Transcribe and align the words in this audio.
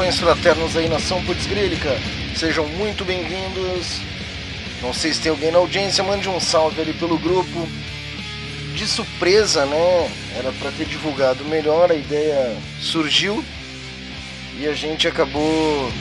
Saudações 0.00 0.18
fraternas 0.18 0.76
aí, 0.76 0.88
nação 0.88 1.22
putzgrílica. 1.24 1.90
Sejam 2.34 2.66
muito 2.66 3.04
bem-vindos. 3.04 4.00
Não 4.80 4.94
sei 4.94 5.12
se 5.12 5.20
tem 5.20 5.30
alguém 5.30 5.52
na 5.52 5.58
audiência, 5.58 6.02
mande 6.02 6.26
um 6.26 6.40
salve 6.40 6.80
ali 6.80 6.94
pelo 6.94 7.18
grupo. 7.18 7.68
De 8.74 8.86
surpresa, 8.86 9.66
né? 9.66 10.10
Era 10.38 10.52
para 10.52 10.70
ter 10.70 10.86
divulgado 10.86 11.44
melhor, 11.44 11.90
a 11.90 11.94
ideia 11.94 12.56
surgiu 12.80 13.44
e 14.58 14.66
a 14.66 14.72
gente 14.72 15.06
acabou 15.06 15.92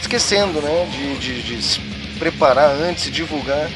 esquecendo, 0.00 0.60
né? 0.60 0.88
De, 0.90 1.18
de, 1.18 1.42
de 1.42 1.62
se 1.62 1.80
preparar 2.18 2.70
antes 2.70 3.08
divulgar. 3.08 3.70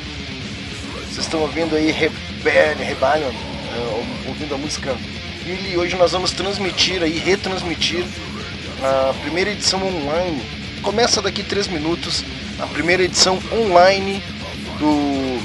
Vocês 1.05 1.19
estão 1.19 1.41
ouvindo 1.42 1.77
aí 1.77 1.92
Rebellion, 1.92 2.84
Rebellion, 2.84 3.30
uh, 3.30 4.28
ouvindo 4.28 4.56
a 4.56 4.58
música 4.58 4.97
e 5.47 5.77
hoje 5.77 5.97
nós 5.97 6.12
vamos 6.12 6.32
transmitir 6.32 7.03
aí, 7.03 7.19
retransmitir 7.19 8.05
a 8.83 9.14
primeira 9.20 9.50
edição 9.50 9.86
online. 9.86 10.42
Começa 10.83 11.20
daqui 11.20 11.42
três 11.42 11.69
minutos 11.69 12.25
a 12.59 12.67
primeira 12.67 13.03
edição 13.03 13.39
online 13.53 14.22
do 14.78 15.39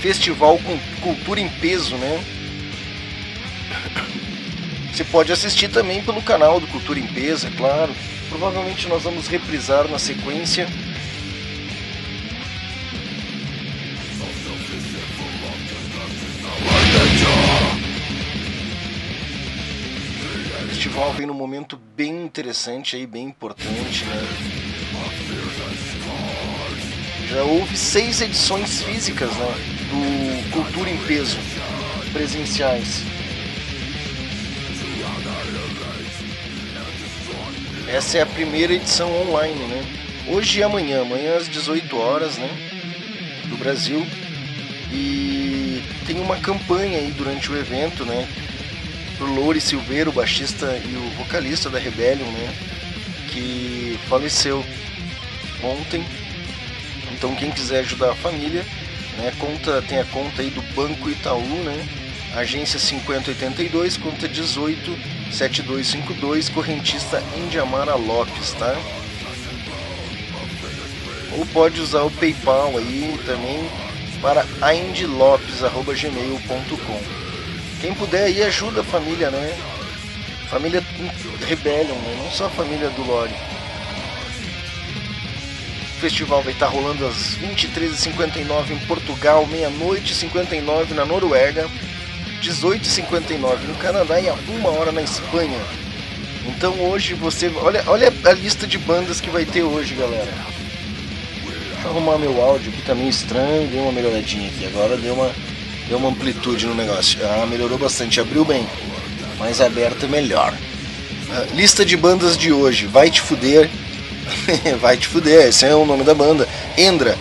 Festival 0.00 0.58
Cultura 1.00 1.40
em 1.40 1.48
Peso, 1.48 1.96
né? 1.96 2.22
Você 4.92 5.04
pode 5.04 5.32
assistir 5.32 5.68
também 5.68 6.02
pelo 6.02 6.22
canal 6.22 6.58
do 6.58 6.66
Cultura 6.66 6.98
em 6.98 7.06
Peso, 7.06 7.46
é 7.46 7.50
claro. 7.50 7.94
Provavelmente 8.28 8.88
nós 8.88 9.02
vamos 9.02 9.28
reprisar 9.28 9.88
na 9.88 9.98
sequência 9.98 10.66
vem 21.16 21.26
num 21.26 21.34
momento 21.34 21.80
bem 21.96 22.24
interessante 22.24 22.94
aí, 22.94 23.06
bem 23.06 23.24
importante, 23.24 24.04
né? 24.04 24.22
Já 27.30 27.42
houve 27.42 27.76
seis 27.76 28.20
edições 28.20 28.82
físicas, 28.82 29.30
né? 29.30 29.54
Do 29.88 30.50
Cultura 30.50 30.90
em 30.90 30.98
Peso, 31.06 31.38
presenciais. 32.12 33.02
Essa 37.88 38.18
é 38.18 38.22
a 38.22 38.26
primeira 38.26 38.74
edição 38.74 39.10
online, 39.22 39.60
né? 39.68 39.84
Hoje 40.28 40.58
e 40.58 40.62
amanhã, 40.62 41.00
amanhã 41.00 41.36
às 41.36 41.48
18 41.48 41.96
horas, 41.96 42.36
né? 42.36 42.48
Do 43.48 43.56
Brasil. 43.56 44.06
E 44.92 45.82
tem 46.06 46.20
uma 46.20 46.36
campanha 46.36 46.98
aí 46.98 47.10
durante 47.12 47.50
o 47.50 47.56
evento, 47.56 48.04
né? 48.04 48.28
Pro 49.16 49.32
Loure 49.32 49.60
Silveiro, 49.60 50.10
o 50.10 50.14
baixista 50.14 50.80
e 50.84 50.96
o 50.96 51.10
vocalista 51.16 51.68
da 51.68 51.78
Rebellion, 51.78 52.30
né? 52.30 52.54
Que 53.28 53.98
faleceu 54.08 54.64
ontem. 55.62 56.02
Então 57.12 57.34
quem 57.34 57.50
quiser 57.50 57.80
ajudar 57.80 58.12
a 58.12 58.14
família, 58.14 58.64
né? 59.18 59.32
Conta, 59.38 59.82
tem 59.82 59.98
a 59.98 60.04
conta 60.04 60.40
aí 60.42 60.50
do 60.50 60.62
Banco 60.74 61.10
Itaú, 61.10 61.40
né? 61.40 61.84
Agência 62.34 62.78
5082, 62.78 63.96
conta 63.96 64.28
187252, 64.28 66.50
correntista 66.50 67.22
Indiamara 67.36 67.94
Lopes, 67.94 68.52
tá? 68.52 68.76
Ou 71.32 71.46
pode 71.46 71.80
usar 71.80 72.02
o 72.02 72.10
PayPal 72.10 72.76
aí 72.76 73.18
também 73.24 73.66
para 74.20 74.44
aindlopes.gmail.com 74.60 77.25
quem 77.86 77.94
puder 77.94 78.24
aí 78.24 78.42
ajuda 78.42 78.80
a 78.80 78.84
família, 78.84 79.30
né? 79.30 79.56
Família 80.50 80.82
Rebellion, 81.46 81.94
né? 81.94 82.20
não 82.20 82.30
só 82.32 82.46
a 82.46 82.50
família 82.50 82.90
do 82.90 83.06
Lore. 83.06 83.30
O 85.96 86.00
festival 86.00 86.42
vai 86.42 86.52
estar 86.52 86.66
rolando 86.66 87.06
às 87.06 87.38
23h59 87.38 88.70
em 88.72 88.78
Portugal, 88.86 89.46
meia-noite 89.46 90.16
59 90.16 90.94
na 90.94 91.04
Noruega, 91.04 91.68
18h59 92.42 93.60
no 93.68 93.74
Canadá 93.76 94.20
e 94.20 94.28
a 94.28 94.34
uma 94.48 94.70
hora 94.70 94.90
na 94.90 95.02
Espanha. 95.02 95.60
Então 96.44 96.74
hoje 96.90 97.14
você. 97.14 97.52
Olha, 97.54 97.84
olha 97.86 98.12
a 98.24 98.32
lista 98.32 98.66
de 98.66 98.78
bandas 98.78 99.20
que 99.20 99.30
vai 99.30 99.44
ter 99.44 99.62
hoje, 99.62 99.94
galera. 99.94 100.32
Deixa 101.44 101.84
eu 101.84 101.90
arrumar 101.90 102.18
meu 102.18 102.42
áudio 102.42 102.72
aqui, 102.72 102.82
tá 102.82 102.96
meio 102.96 103.10
estranho, 103.10 103.68
deu 103.68 103.82
uma 103.82 103.92
melhoradinha 103.92 104.48
aqui. 104.48 104.66
Agora 104.66 104.96
deu 104.96 105.14
uma 105.14 105.30
deu 105.88 105.98
uma 105.98 106.08
amplitude 106.08 106.66
no 106.66 106.74
negócio. 106.74 107.18
Ah, 107.24 107.46
melhorou 107.46 107.78
bastante, 107.78 108.20
abriu 108.20 108.44
bem. 108.44 108.66
Mais 109.38 109.60
aberto 109.60 110.08
melhor. 110.08 110.52
Ah, 111.30 111.46
lista 111.54 111.84
de 111.84 111.96
bandas 111.96 112.36
de 112.36 112.52
hoje. 112.52 112.86
Vai 112.86 113.10
te 113.10 113.20
fuder. 113.20 113.70
Vai 114.80 114.96
te 114.96 115.06
fuder, 115.06 115.48
esse 115.48 115.64
é 115.64 115.74
o 115.74 115.86
nome 115.86 116.02
da 116.02 116.14
banda. 116.14 116.48
Endra. 116.76 117.16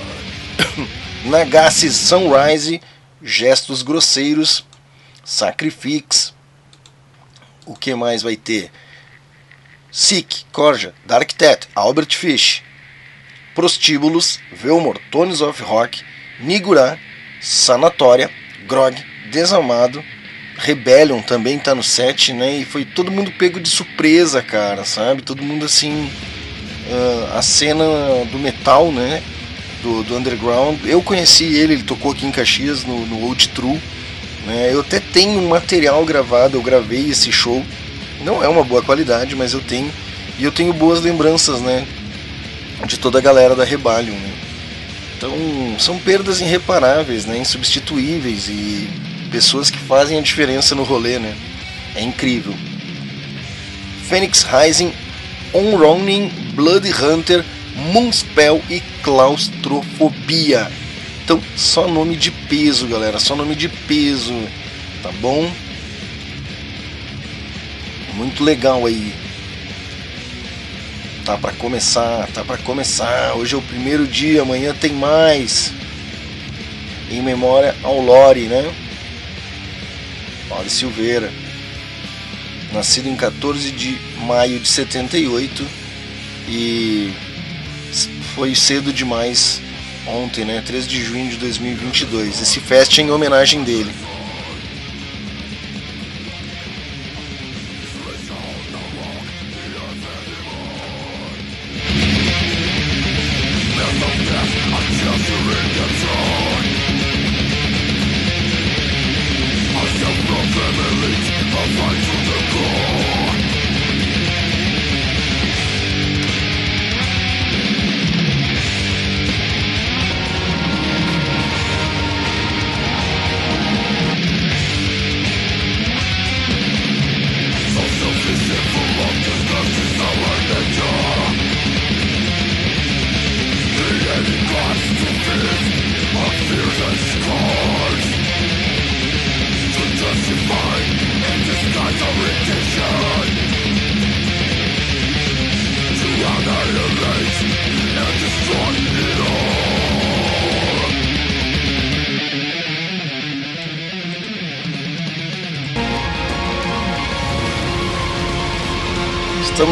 Nagassi 1.26 1.92
Sunrise. 1.92 2.82
Gestos 3.22 3.82
Grosseiros. 3.84 4.66
Sacrifix. 5.24 6.34
O 7.66 7.76
que 7.76 7.96
mais 7.96 8.22
vai 8.22 8.36
ter? 8.36 8.72
Sick, 9.92 10.46
Corja, 10.52 10.94
Dark 11.06 11.32
Tet, 11.32 11.68
Albert 11.74 12.16
Fish, 12.16 12.62
Prostíbulos, 13.56 14.40
Velmor, 14.52 15.00
Tones 15.10 15.40
of 15.40 15.64
Rock, 15.64 16.04
Nigura, 16.42 17.00
Sanatória, 17.42 18.30
Grog, 18.68 18.96
Desamado, 19.32 20.04
Rebellion 20.58 21.22
também 21.22 21.60
tá 21.60 21.76
no 21.76 21.84
set, 21.84 22.34
né? 22.34 22.58
E 22.58 22.66
foi 22.66 22.86
todo 22.86 23.12
mundo 23.12 23.32
pego 23.32 23.60
de 23.60 23.70
surpresa, 23.70 24.42
cara, 24.42 24.86
sabe? 24.86 25.22
Todo 25.22 25.44
mundo 25.44 25.66
assim. 25.66 26.10
Uh, 26.88 27.38
a 27.38 27.42
cena 27.42 27.84
do 28.32 28.38
metal, 28.38 28.92
né? 28.92 29.22
Do, 29.82 30.04
do 30.04 30.16
underground. 30.16 30.80
Eu 30.86 31.02
conheci 31.02 31.46
ele, 31.46 31.74
ele 31.74 31.84
tocou 31.84 32.12
aqui 32.12 32.26
em 32.26 32.32
Caxias 32.32 32.84
no, 32.84 33.06
no 33.06 33.24
Old 33.24 33.50
True. 33.50 33.80
Né? 34.46 34.70
Eu 34.72 34.82
até 34.82 35.00
tenho 35.00 35.40
um 35.40 35.50
material 35.50 36.04
gravado, 36.06 36.58
eu 36.58 36.62
gravei 36.62 37.10
esse 37.10 37.32
show. 37.32 37.64
Não 38.24 38.44
é 38.44 38.48
uma 38.48 38.64
boa 38.64 38.82
qualidade, 38.82 39.36
mas 39.36 39.54
eu 39.54 39.62
tenho. 39.62 39.92
E 40.40 40.44
eu 40.44 40.52
tenho 40.52 40.74
boas 40.74 41.02
lembranças, 41.02 41.60
né? 41.62 41.86
De 42.86 42.98
toda 42.98 43.20
a 43.20 43.22
galera 43.22 43.56
da 43.56 43.64
Rebellion, 43.64 44.16
né? 44.16 44.45
Então, 45.18 45.34
são 45.80 45.98
perdas 45.98 46.42
irreparáveis, 46.42 47.26
né, 47.26 47.38
insubstituíveis 47.38 48.48
e 48.50 48.90
pessoas 49.32 49.70
que 49.70 49.78
fazem 49.78 50.18
a 50.18 50.22
diferença 50.22 50.76
no 50.76 50.84
rolê, 50.84 51.20
né? 51.20 51.36
É 51.96 52.02
incrível. 52.02 52.54
Phoenix 54.08 54.44
Rising, 54.44 54.94
On 55.54 55.76
Ronin, 55.78 56.30
Blood 56.54 56.92
Hunter, 56.92 57.44
Moonspell 57.94 58.62
e 58.70 58.82
Claustrofobia. 59.02 60.70
Então, 61.24 61.42
só 61.56 61.88
nome 61.88 62.16
de 62.16 62.30
peso, 62.30 62.88
galera, 62.88 63.20
só 63.20 63.36
nome 63.36 63.56
de 63.56 63.68
peso, 63.68 64.34
tá 65.02 65.12
bom? 65.14 65.50
Muito 68.14 68.44
legal 68.44 68.86
aí. 68.86 69.14
Tá 71.26 71.40
para 71.40 71.54
começar, 71.54 72.28
tá 72.28 72.44
para 72.46 72.56
começar. 72.60 73.34
Hoje 73.34 73.56
é 73.56 73.58
o 73.58 73.62
primeiro 73.64 74.06
dia, 74.06 74.44
amanhã 74.44 74.76
tem 74.80 74.94
mais. 74.94 75.74
Em 77.10 77.20
memória 77.20 77.76
ao 77.82 78.00
Lore, 78.00 78.42
né? 78.42 78.72
Lore 80.48 80.70
Silveira. 80.70 81.34
Nascido 82.72 83.10
em 83.10 83.16
14 83.16 83.72
de 83.72 83.98
maio 84.20 84.60
de 84.60 84.68
78 84.68 85.68
e 86.48 87.12
foi 88.36 88.54
cedo 88.54 88.94
demais 88.94 89.60
ontem, 90.06 90.46
né? 90.46 90.62
13 90.64 90.88
de 90.88 91.04
junho 91.04 91.28
de 91.28 91.38
2022. 91.38 92.40
Esse 92.40 92.60
fest 92.60 93.00
é 93.00 93.02
em 93.02 93.10
homenagem 93.10 93.64
dele. 93.64 93.92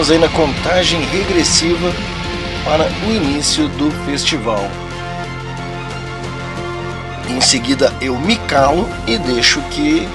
Estamos 0.03 0.21
aí 0.21 0.29
na 0.29 0.37
contagem 0.37 1.01
regressiva 1.05 1.89
para 2.65 2.89
o 3.07 3.13
início 3.13 3.69
do 3.69 3.89
festival. 4.05 4.59
Em 7.29 7.39
seguida 7.39 7.89
eu 8.01 8.19
me 8.19 8.35
calo 8.35 8.85
e 9.07 9.17
deixo 9.17 9.61
que 9.69 10.05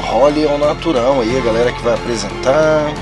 role 0.00 0.46
ao 0.46 0.56
natural 0.58 1.20
aí 1.20 1.36
a 1.36 1.40
galera 1.40 1.72
que 1.72 1.82
vai 1.82 1.92
apresentar. 1.92 2.94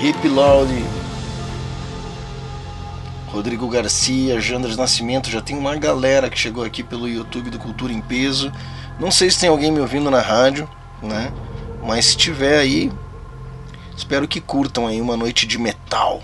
Hip 0.00 0.28
Loud, 0.28 0.72
Rodrigo 3.32 3.68
Garcia, 3.68 4.40
Jandras 4.40 4.76
Nascimento, 4.76 5.28
já 5.28 5.40
tem 5.40 5.58
uma 5.58 5.74
galera 5.74 6.30
que 6.30 6.38
chegou 6.38 6.62
aqui 6.62 6.84
pelo 6.84 7.08
YouTube 7.08 7.50
do 7.50 7.58
Cultura 7.58 7.92
em 7.92 8.00
Peso. 8.00 8.52
Não 9.00 9.10
sei 9.10 9.28
se 9.28 9.40
tem 9.40 9.48
alguém 9.48 9.72
me 9.72 9.80
ouvindo 9.80 10.08
na 10.08 10.20
rádio, 10.20 10.70
né? 11.06 11.32
Mas 11.84 12.06
se 12.06 12.16
tiver 12.16 12.58
aí, 12.58 12.92
espero 13.96 14.26
que 14.26 14.40
curtam 14.40 14.86
aí 14.86 15.00
uma 15.00 15.16
noite 15.16 15.46
de 15.46 15.58
metal. 15.58 16.22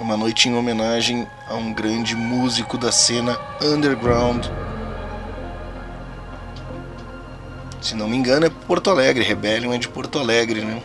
Uma 0.00 0.16
noite 0.16 0.48
em 0.48 0.54
homenagem 0.54 1.26
a 1.48 1.54
um 1.54 1.72
grande 1.72 2.16
músico 2.16 2.78
da 2.78 2.90
cena 2.90 3.38
underground. 3.62 4.46
Se 7.80 7.94
não 7.94 8.08
me 8.08 8.16
engano, 8.16 8.46
é 8.46 8.50
Porto 8.50 8.90
Alegre. 8.90 9.24
Rebellion 9.24 9.72
é 9.72 9.78
de 9.78 9.88
Porto 9.88 10.18
Alegre, 10.18 10.62
né? 10.62 10.82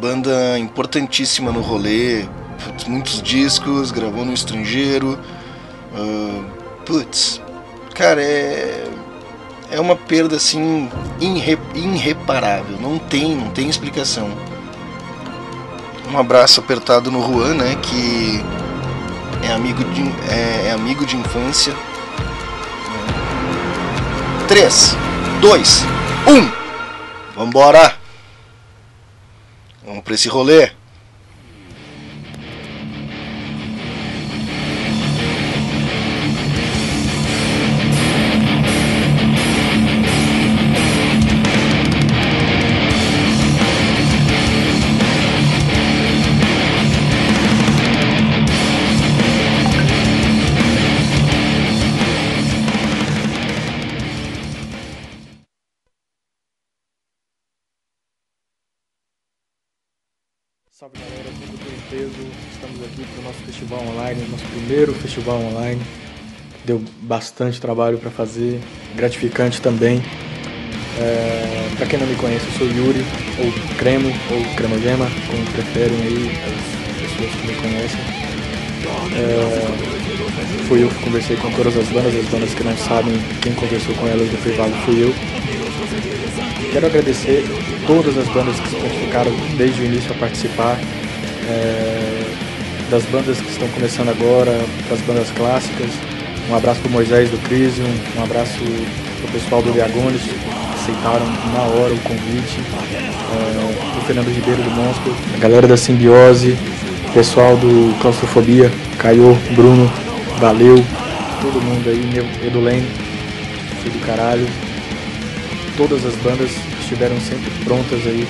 Banda 0.00 0.58
importantíssima 0.58 1.52
no 1.52 1.60
rolê. 1.60 2.26
Muitos 2.86 3.22
discos, 3.22 3.90
gravou 3.90 4.24
no 4.24 4.32
estrangeiro. 4.32 5.18
Uh, 5.92 6.44
putz, 6.84 7.40
cara, 7.94 8.22
é. 8.22 8.89
É 9.70 9.80
uma 9.80 9.94
perda 9.96 10.36
assim 10.36 10.90
irre, 11.20 11.58
irreparável. 11.74 12.78
Não 12.80 12.98
tem, 12.98 13.34
não 13.34 13.50
tem 13.50 13.68
explicação 13.68 14.28
um 16.12 16.18
abraço 16.18 16.60
apertado 16.60 17.10
no 17.10 17.22
Juan, 17.22 17.54
né? 17.54 17.76
Que 17.80 18.44
é 19.46 19.52
amigo 19.52 19.84
de, 19.84 20.02
é, 20.28 20.68
é 20.68 20.72
amigo 20.72 21.06
de 21.06 21.16
infância. 21.16 21.74
3, 24.48 24.96
2, 25.40 25.84
1. 26.26 26.52
Vambora! 27.36 27.96
Vamos 29.86 30.02
pra 30.02 30.14
esse 30.14 30.28
rolê. 30.28 30.72
Primeiro 64.70 64.94
festival 64.94 65.36
online. 65.36 65.80
Deu 66.64 66.80
bastante 67.02 67.60
trabalho 67.60 67.98
para 67.98 68.10
fazer, 68.10 68.60
gratificante 68.94 69.60
também. 69.60 70.00
É, 71.00 71.68
para 71.76 71.86
quem 71.86 71.98
não 71.98 72.06
me 72.06 72.14
conhece, 72.14 72.46
eu 72.46 72.52
sou 72.52 72.66
Yuri, 72.68 73.04
ou 73.38 73.76
Cremo, 73.76 74.08
ou 74.30 74.54
Cremogema, 74.54 75.08
como 75.28 75.44
preferem 75.46 76.00
aí 76.02 76.30
as 76.46 77.10
pessoas 77.10 77.34
que 77.34 77.46
me 77.48 77.54
conhecem. 77.54 78.00
É, 79.16 80.66
fui 80.68 80.84
eu 80.84 80.88
que 80.88 81.02
conversei 81.02 81.36
com 81.36 81.50
todas 81.50 81.76
as 81.76 81.88
bandas, 81.88 82.14
as 82.14 82.26
bandas 82.26 82.54
que 82.54 82.62
não 82.62 82.76
sabem, 82.76 83.14
quem 83.42 83.52
conversou 83.54 83.94
com 83.96 84.06
elas 84.06 84.30
no 84.30 84.38
privado 84.38 84.72
fui 84.84 85.02
eu. 85.02 85.12
Quero 86.70 86.86
agradecer 86.86 87.44
todas 87.88 88.16
as 88.16 88.28
bandas 88.28 88.60
que 88.60 88.68
se 88.68 88.76
prontificaram 88.76 89.32
desde 89.56 89.80
o 89.80 89.84
início 89.84 90.12
a 90.12 90.14
participar. 90.14 90.78
É, 91.48 92.09
das 92.90 93.04
bandas 93.04 93.38
que 93.38 93.48
estão 93.48 93.68
começando 93.68 94.08
agora, 94.08 94.60
das 94.90 95.00
bandas 95.02 95.30
clássicas. 95.30 95.90
Um 96.50 96.56
abraço 96.56 96.80
para 96.80 96.90
Moisés 96.90 97.30
do 97.30 97.38
Crisium, 97.44 97.86
um 98.18 98.24
abraço 98.24 98.58
para 98.58 99.28
o 99.28 99.32
pessoal 99.32 99.62
do 99.62 99.72
Diagones, 99.72 100.22
aceitaram 100.74 101.26
na 101.54 101.62
hora 101.62 101.94
o 101.94 101.98
convite. 102.00 102.60
É, 103.32 103.96
o 103.96 104.00
Fernando 104.06 104.26
Ribeiro 104.26 104.60
do 104.60 104.70
Monstro, 104.70 105.14
a 105.32 105.38
galera 105.38 105.68
da 105.68 105.76
Simbiose, 105.76 106.58
pessoal 107.14 107.56
do 107.56 107.96
Claustrofobia, 108.00 108.72
Caio, 108.98 109.38
Bruno, 109.54 109.88
valeu, 110.40 110.84
todo 111.40 111.62
mundo 111.62 111.88
aí, 111.88 112.04
meu 112.12 112.26
Edulene, 112.44 112.88
filho 113.84 113.92
do 113.92 114.04
caralho. 114.04 114.46
Todas 115.76 116.04
as 116.04 116.16
bandas 116.16 116.50
estiveram 116.80 117.20
sempre 117.20 117.50
prontas 117.64 118.04
aí 118.04 118.26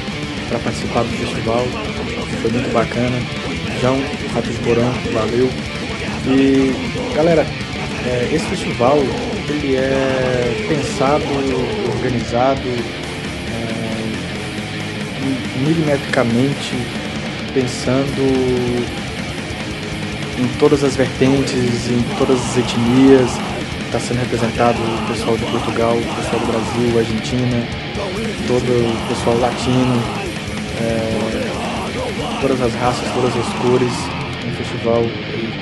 para 0.50 0.58
participar 0.58 1.02
do 1.02 1.08
festival, 1.16 1.66
foi 2.42 2.50
muito 2.50 2.70
bacana. 2.74 3.39
João, 3.80 3.98
Ratos 4.34 4.56
Porão, 4.58 4.92
valeu. 5.12 5.48
E 6.26 6.74
galera, 7.14 7.46
é, 8.06 8.28
esse 8.30 8.44
festival 8.46 8.98
ele 9.48 9.76
é 9.76 10.66
pensado, 10.68 11.24
organizado 11.94 12.68
é, 13.48 14.00
milimetricamente, 15.58 16.76
pensando 17.54 18.22
em 20.38 20.48
todas 20.58 20.84
as 20.84 20.96
vertentes, 20.96 21.88
em 21.90 22.02
todas 22.18 22.38
as 22.38 22.58
etnias. 22.58 23.30
Está 23.86 23.98
sendo 23.98 24.20
representado 24.20 24.78
o 24.78 25.06
pessoal 25.08 25.36
de 25.36 25.44
Portugal, 25.46 25.96
o 25.96 26.14
pessoal 26.14 26.38
do 26.38 26.46
Brasil, 26.46 26.98
Argentina, 26.98 27.66
todo 28.46 28.70
o 28.70 29.08
pessoal 29.08 29.36
latino. 29.38 30.00
É, 30.80 31.39
todas 32.40 32.60
as 32.62 32.74
raças, 32.74 33.06
todas 33.12 33.36
as 33.36 33.46
cores, 33.58 33.92
um 34.46 34.52
festival 34.52 35.02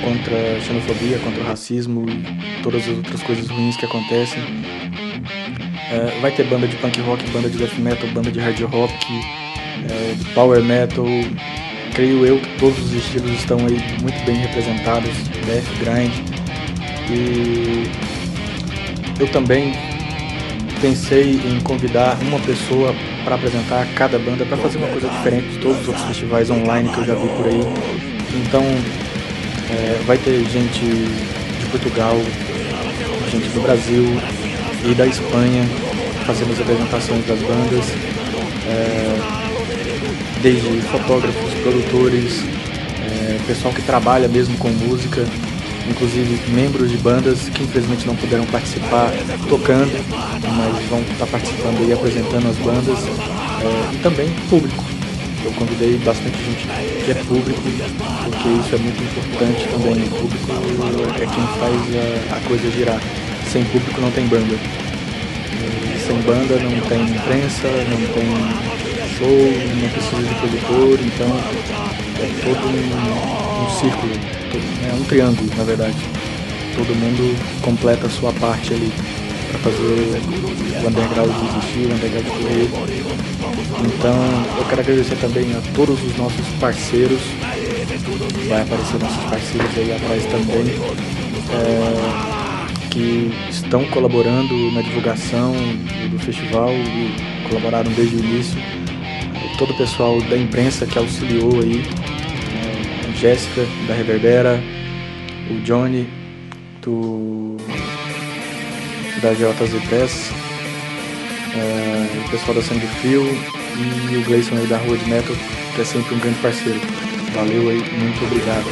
contra 0.03 0.57
a 0.57 0.61
xenofobia, 0.61 1.19
contra 1.19 1.41
o 1.41 1.45
racismo 1.45 2.05
e 2.09 2.61
todas 2.63 2.83
as 2.83 2.95
outras 2.95 3.21
coisas 3.23 3.47
ruins 3.49 3.75
que 3.75 3.85
acontecem. 3.85 4.41
É, 5.91 6.19
vai 6.21 6.31
ter 6.31 6.43
banda 6.45 6.67
de 6.67 6.75
punk 6.77 6.99
rock, 7.01 7.23
banda 7.31 7.49
de 7.49 7.57
death 7.57 7.77
metal, 7.79 8.07
banda 8.09 8.31
de 8.31 8.39
hard 8.39 8.61
rock, 8.61 8.93
é, 9.89 10.33
power 10.33 10.63
metal. 10.63 11.05
Creio 11.93 12.25
eu 12.25 12.39
que 12.39 12.59
todos 12.59 12.79
os 12.79 12.93
estilos 12.93 13.31
estão 13.31 13.57
aí 13.59 13.77
muito 14.01 14.25
bem 14.25 14.35
representados, 14.35 15.11
death, 15.45 15.65
grind. 15.79 16.13
E 17.09 17.89
eu 19.19 19.27
também 19.31 19.73
pensei 20.79 21.41
em 21.45 21.59
convidar 21.61 22.17
uma 22.21 22.39
pessoa 22.39 22.95
para 23.29 23.35
apresentar 23.35 23.85
cada 23.93 24.17
banda, 24.17 24.43
para 24.43 24.57
fazer 24.57 24.79
uma 24.79 24.87
coisa 24.87 25.07
diferente 25.07 25.49
de 25.49 25.59
todos 25.59 25.81
os 25.81 25.87
outros 25.89 26.03
festivais 26.07 26.49
online 26.49 26.89
que 26.89 26.97
eu 26.97 27.05
já 27.05 27.13
vi 27.13 27.27
por 27.27 27.45
aí. 27.45 27.61
Então, 28.43 28.63
é, 29.69 30.01
vai 30.07 30.17
ter 30.17 30.43
gente 30.49 30.79
de 30.79 31.65
Portugal, 31.69 32.15
gente 33.31 33.47
do 33.49 33.61
Brasil 33.61 34.03
e 34.83 34.95
da 34.95 35.05
Espanha 35.05 35.63
fazendo 36.25 36.53
as 36.53 36.59
apresentações 36.59 37.23
das 37.27 37.39
bandas, 37.41 37.85
é, 38.67 39.19
desde 40.41 40.81
fotógrafos, 40.87 41.53
produtores, 41.61 42.43
é, 43.05 43.37
pessoal 43.45 43.71
que 43.71 43.83
trabalha 43.83 44.27
mesmo 44.27 44.57
com 44.57 44.69
música 44.69 45.23
inclusive 45.87 46.39
membros 46.51 46.89
de 46.89 46.97
bandas 46.97 47.49
que 47.49 47.63
infelizmente 47.63 48.05
não 48.07 48.15
puderam 48.15 48.45
participar 48.45 49.11
tocando, 49.47 49.91
mas 50.57 50.89
vão 50.89 51.01
estar 51.01 51.27
participando 51.27 51.87
e 51.87 51.93
apresentando 51.93 52.49
as 52.49 52.57
bandas, 52.57 52.99
é, 52.99 53.93
e 53.93 53.97
também 53.97 54.29
público. 54.49 54.83
Eu 55.43 55.51
convidei 55.53 55.97
bastante 55.99 56.37
gente 56.37 56.67
que 57.05 57.11
é 57.11 57.15
público, 57.23 57.61
porque 57.61 58.49
isso 58.49 58.75
é 58.75 58.77
muito 58.77 59.01
importante 59.03 59.67
também. 59.69 60.03
O 60.03 60.09
público 60.09 60.51
é 61.15 61.25
quem 61.25 61.47
faz 61.57 62.31
a, 62.31 62.35
a 62.35 62.39
coisa 62.41 62.69
girar. 62.71 63.01
Sem 63.51 63.63
público 63.65 64.01
não 64.01 64.11
tem 64.11 64.27
banda. 64.27 64.53
E 64.53 65.99
sem 66.05 66.17
banda 66.21 66.55
não 66.59 66.79
tem 66.87 67.01
imprensa, 67.01 67.67
não 67.89 68.13
tem 68.13 68.79
show, 69.17 69.27
não 69.27 69.89
precisa 69.89 70.23
de 70.23 70.35
produtor, 70.35 70.99
então 71.01 71.88
é 72.21 72.41
todo 72.43 72.67
um, 72.67 73.65
um 73.65 73.79
círculo 73.79 74.39
é 74.89 74.93
um 74.93 75.03
triângulo, 75.03 75.49
na 75.55 75.63
verdade. 75.63 75.97
Todo 76.75 76.95
mundo 76.95 77.35
completa 77.61 78.07
a 78.07 78.09
sua 78.09 78.31
parte 78.33 78.73
ali 78.73 78.91
para 79.49 79.59
fazer 79.59 80.21
o 80.83 80.87
underground 80.87 81.31
existir, 81.49 81.87
o 81.87 81.93
underground 81.93 82.27
correr. 82.27 82.69
Então 83.85 84.15
eu 84.57 84.65
quero 84.65 84.81
agradecer 84.81 85.15
também 85.15 85.51
a 85.53 85.61
todos 85.75 86.01
os 86.03 86.17
nossos 86.17 86.45
parceiros. 86.59 87.19
Vai 88.47 88.61
aparecer 88.61 88.99
nossos 88.99 89.23
parceiros 89.25 89.77
aí 89.77 89.93
atrás 89.93 90.23
também. 90.25 90.99
É, 91.51 92.39
que 92.89 93.31
estão 93.49 93.85
colaborando 93.85 94.71
na 94.71 94.81
divulgação 94.81 95.53
do 96.09 96.19
festival 96.19 96.71
e 96.71 97.47
colaboraram 97.47 97.91
desde 97.91 98.15
o 98.15 98.19
início. 98.19 98.57
Todo 99.59 99.71
o 99.73 99.77
pessoal 99.77 100.21
da 100.21 100.37
imprensa 100.37 100.85
que 100.85 100.97
auxiliou 100.97 101.59
aí, 101.59 101.83
a 103.05 103.11
Jéssica 103.11 103.67
da 103.89 103.93
Reverbera, 103.93 104.57
o 105.51 105.59
Johnny 105.65 106.07
do 106.81 107.57
da 109.21 109.33
JZ 109.33 109.83
Press, 109.89 110.31
é, 111.57 112.25
o 112.25 112.29
pessoal 112.29 112.55
da 112.55 112.63
Sangue 112.63 112.87
Frio 113.01 113.21
e 114.09 114.15
o 114.15 114.23
Gleison 114.23 114.55
aí 114.55 114.65
da 114.65 114.77
Rua 114.77 114.95
de 114.97 115.09
Metal, 115.09 115.35
que 115.75 115.81
é 115.81 115.83
sempre 115.83 116.15
um 116.15 116.19
grande 116.19 116.39
parceiro. 116.39 116.79
Valeu 117.33 117.69
aí, 117.69 117.83
muito 117.99 118.23
obrigado. 118.23 118.65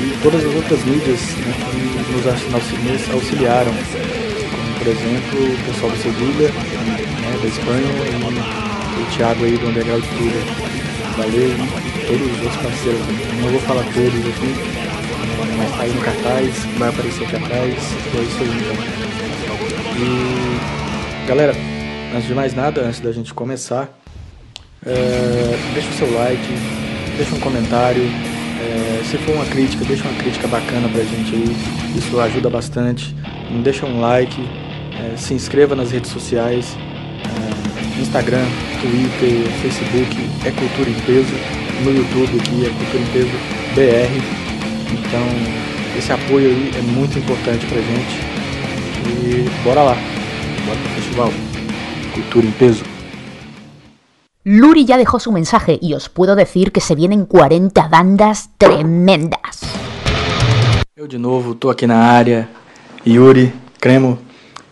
E 0.00 0.16
todas 0.22 0.44
as 0.44 0.54
outras 0.54 0.84
mídias 0.84 1.20
né, 1.38 1.52
que 2.06 2.12
nos 2.12 3.10
auxiliaram, 3.12 3.72
como 3.72 4.78
por 4.78 4.86
exemplo 4.86 5.52
o 5.52 5.64
pessoal 5.66 5.90
do 5.90 5.98
Sevilha, 5.98 6.48
né, 6.48 7.38
da 7.42 7.48
Espanha, 7.48 8.71
o 9.00 9.16
Thiago 9.16 9.44
aí 9.44 9.56
do 9.56 9.68
Underground 9.68 10.04
Tour. 10.04 10.32
Valeu, 11.16 11.50
todos 12.06 12.26
os 12.26 12.42
outros 12.42 12.62
parceiros. 12.62 13.02
Não 13.40 13.50
vou 13.50 13.60
falar 13.60 13.84
todos 13.84 14.08
aqui, 14.08 14.54
mas 15.58 15.70
tá 15.76 15.82
aí 15.82 15.92
no 15.92 16.00
cartaz, 16.00 16.64
vai 16.78 16.88
aparecer 16.88 17.24
aqui 17.24 17.36
atrás, 17.36 17.74
e 18.14 18.18
é 18.18 18.22
isso 18.22 18.38
aí 18.40 18.48
então. 18.60 19.02
E 19.98 21.26
galera, 21.26 21.54
antes 22.14 22.26
de 22.26 22.34
mais 22.34 22.54
nada, 22.54 22.82
antes 22.82 23.00
da 23.00 23.12
gente 23.12 23.32
começar, 23.34 23.88
é, 24.84 25.58
deixa 25.74 25.88
o 25.88 25.92
seu 25.92 26.12
like, 26.14 26.48
deixa 27.16 27.34
um 27.34 27.40
comentário. 27.40 28.02
É, 28.62 29.02
se 29.04 29.18
for 29.18 29.34
uma 29.34 29.44
crítica, 29.46 29.84
deixa 29.84 30.04
uma 30.04 30.14
crítica 30.18 30.46
bacana 30.48 30.88
pra 30.88 31.02
gente 31.02 31.34
aí. 31.34 31.56
Isso 31.96 32.18
ajuda 32.20 32.48
bastante. 32.48 33.14
Deixa 33.62 33.84
um 33.86 34.00
like, 34.00 34.40
é, 34.98 35.16
se 35.16 35.34
inscreva 35.34 35.74
nas 35.74 35.90
redes 35.90 36.10
sociais. 36.10 36.76
Instagram, 38.02 38.44
Twitter, 38.80 39.48
Facebook 39.62 40.30
é 40.44 40.50
Cultura 40.50 40.90
em 40.90 41.00
Peso. 41.06 41.34
No 41.84 41.90
YouTube 41.94 42.38
aqui 42.38 42.66
é 42.66 42.70
Cultura 42.70 43.02
em 43.02 43.12
Peso 43.12 43.30
BR. 43.74 44.12
Então 44.92 45.26
esse 45.96 46.12
apoio 46.12 46.48
aí 46.48 46.72
é 46.76 46.82
muito 46.82 47.18
importante 47.18 47.64
pra 47.66 47.80
gente. 47.80 48.20
E 49.06 49.64
bora 49.64 49.82
lá, 49.82 49.94
bora 50.66 50.78
pro 50.78 50.90
festival. 50.94 51.32
Cultura 52.14 52.46
em 52.46 52.52
Peso. 52.52 52.84
Luri 54.44 54.84
ya 54.84 54.96
dejó 54.96 55.20
su 55.20 55.30
mensaje 55.30 55.78
y 55.80 55.94
os 55.94 56.08
puedo 56.08 56.34
decir 56.34 56.72
que 56.72 56.80
se 56.80 56.96
vienen 56.96 57.26
40 57.26 57.86
bandas 57.88 58.50
tremendas. 58.58 59.60
Eu 60.96 61.06
de 61.06 61.16
novo 61.16 61.54
tô 61.54 61.70
aqui 61.70 61.86
na 61.86 61.98
área, 61.98 62.48
Yuri, 63.06 63.52
Cremo. 63.80 64.18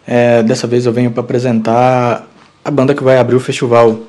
É, 0.06 0.42
dessa 0.42 0.66
vez 0.66 0.86
eu 0.86 0.92
venho 0.92 1.12
para 1.12 1.22
apresentar 1.22 2.26
a 2.64 2.70
banda 2.70 2.94
que 2.94 3.02
vai 3.02 3.18
abrir 3.18 3.36
o 3.36 3.40
festival. 3.40 4.00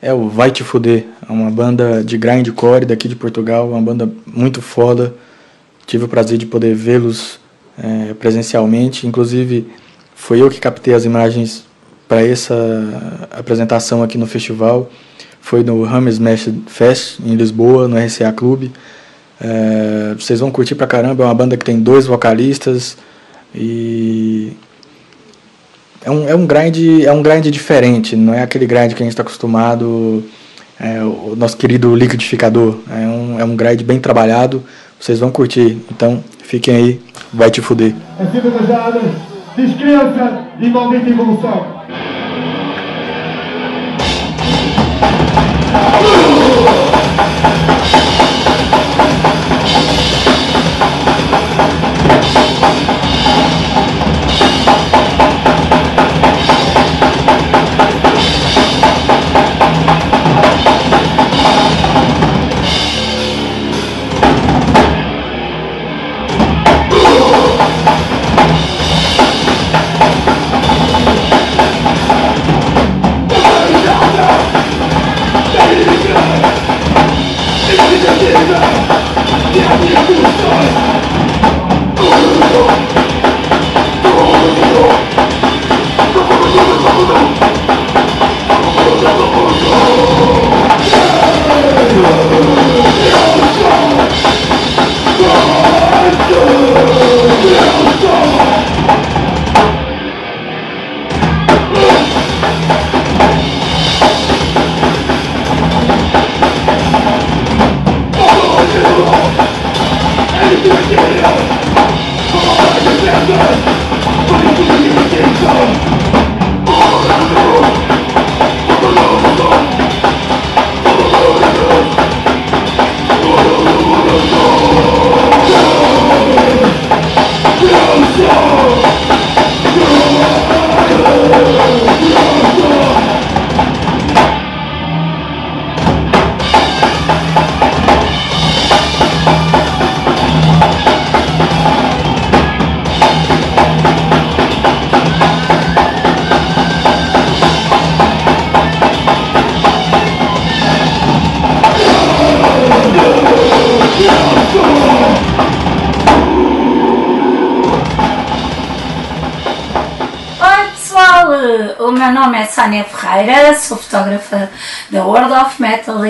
É 0.00 0.12
o 0.12 0.28
Vai 0.28 0.52
Te 0.52 0.62
Fuder, 0.62 1.06
é 1.28 1.32
uma 1.32 1.50
banda 1.50 2.04
de 2.04 2.16
grindcore 2.16 2.86
daqui 2.86 3.08
de 3.08 3.16
Portugal, 3.16 3.68
uma 3.68 3.82
banda 3.82 4.08
muito 4.26 4.62
foda. 4.62 5.12
Tive 5.86 6.04
o 6.04 6.08
prazer 6.08 6.38
de 6.38 6.46
poder 6.46 6.74
vê-los 6.74 7.40
é, 7.76 8.14
presencialmente, 8.14 9.06
inclusive 9.06 9.66
foi 10.14 10.42
eu 10.42 10.50
que 10.50 10.60
captei 10.60 10.94
as 10.94 11.04
imagens 11.04 11.64
para 12.06 12.22
essa 12.22 12.54
apresentação 13.30 14.02
aqui 14.02 14.18
no 14.18 14.26
festival. 14.26 14.90
Foi 15.40 15.62
no 15.62 15.84
Hammersmash 15.84 16.50
Fest, 16.66 17.20
em 17.20 17.34
Lisboa, 17.34 17.88
no 17.88 17.96
RCA 17.96 18.32
Clube. 18.32 18.72
É, 19.40 20.14
vocês 20.18 20.40
vão 20.40 20.50
curtir 20.50 20.74
pra 20.74 20.86
caramba, 20.86 21.22
é 21.22 21.26
uma 21.26 21.34
banda 21.34 21.56
que 21.56 21.64
tem 21.64 21.78
dois 21.80 22.06
vocalistas 22.06 22.98
e 23.54 24.52
é 26.08 26.10
um, 26.10 26.28
é 26.28 26.34
um 26.34 26.46
grind 26.46 27.04
é 27.04 27.12
um 27.12 27.22
grind 27.22 27.46
diferente, 27.48 28.16
não 28.16 28.32
é 28.32 28.42
aquele 28.42 28.66
grind 28.66 28.94
que 28.94 29.02
a 29.02 29.04
gente 29.04 29.12
está 29.12 29.22
acostumado, 29.22 30.24
é, 30.80 31.02
o 31.02 31.34
nosso 31.36 31.56
querido 31.56 31.94
liquidificador, 31.94 32.78
é 32.90 33.06
um, 33.06 33.40
é 33.40 33.44
um 33.44 33.54
grind 33.54 33.82
bem 33.82 34.00
trabalhado, 34.00 34.64
vocês 34.98 35.20
vão 35.20 35.30
curtir, 35.30 35.78
então 35.90 36.24
fiquem 36.42 36.74
aí, 36.74 37.00
vai 37.32 37.50
te 37.50 37.60
fuder. 37.60 37.94
Evolução. 41.10 41.78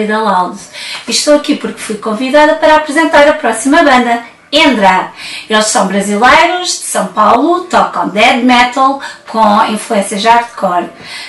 Of 0.03 0.07
Metal 0.07 0.07
da 0.07 0.19
Loud. 0.23 0.59
E 1.07 1.11
estou 1.11 1.37
aqui 1.37 1.57
porque 1.57 1.81
fui 1.81 1.97
convidada 1.97 2.55
para 2.55 2.77
apresentar 2.77 3.29
a 3.29 3.33
próxima 3.35 3.83
banda, 3.83 4.23
Endra. 4.51 5.13
Eles 5.49 5.67
são 5.67 5.87
brasileiros, 5.87 6.69
de 6.69 6.87
São 6.87 7.09
Paulo, 7.09 7.65
tocam 7.65 8.09
dead 8.09 8.43
metal 8.45 9.01
com 9.29 9.65
influências 9.67 10.25
hardcore. 10.25 10.89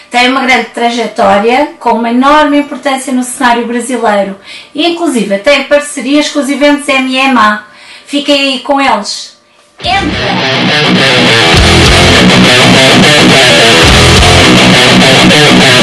Têm 0.10 0.30
uma 0.30 0.42
grande 0.42 0.70
trajetória, 0.70 1.74
com 1.80 1.92
uma 1.92 2.12
enorme 2.12 2.60
importância 2.60 3.12
no 3.12 3.24
cenário 3.24 3.66
brasileiro. 3.68 4.38
E, 4.74 4.88
inclusive, 4.88 5.38
têm 5.40 5.66
parcerias 5.66 6.30
com 6.30 6.40
os 6.40 6.50
eventos 6.50 6.88
MMA. 6.88 7.66
Fiquem 8.06 8.54
aí 8.54 8.60
com 8.60 8.80
eles. 8.80 9.38
Endra! 9.80 10.20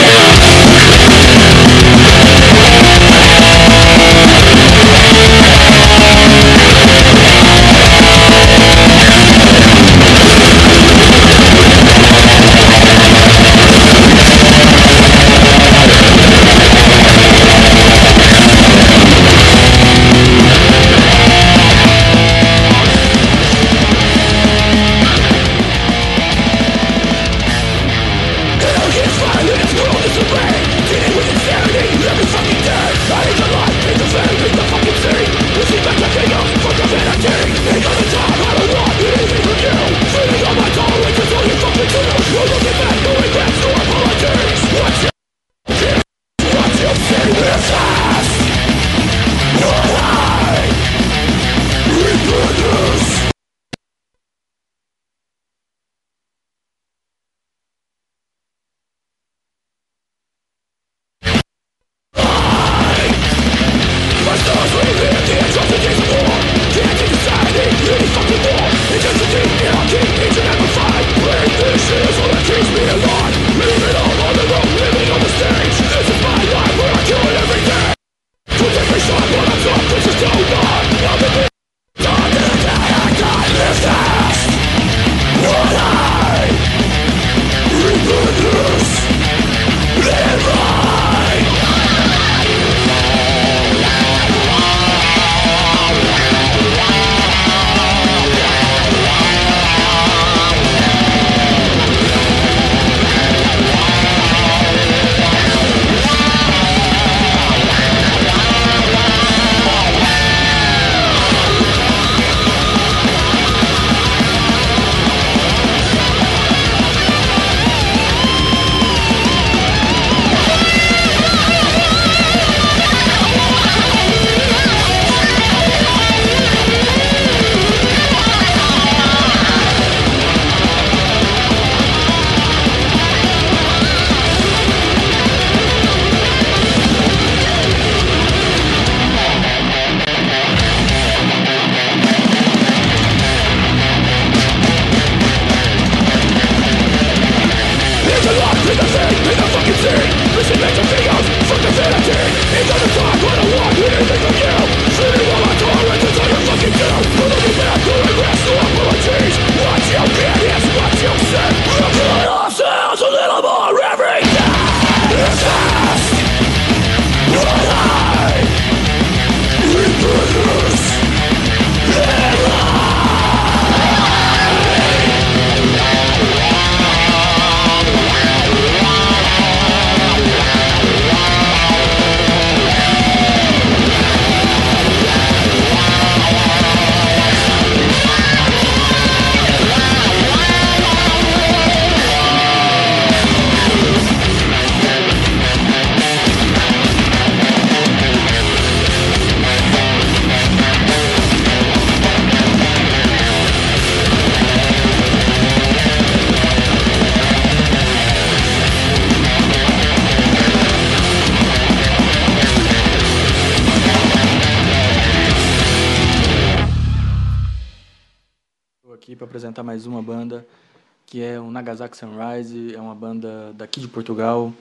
Nagasaki 221.87 221.97
Sunrise, 221.97 222.75
é 222.75 222.81
uma 222.81 222.95
banda 222.95 223.53
daqui 223.55 223.81
de 223.81 223.87
Portugal. 223.87 224.53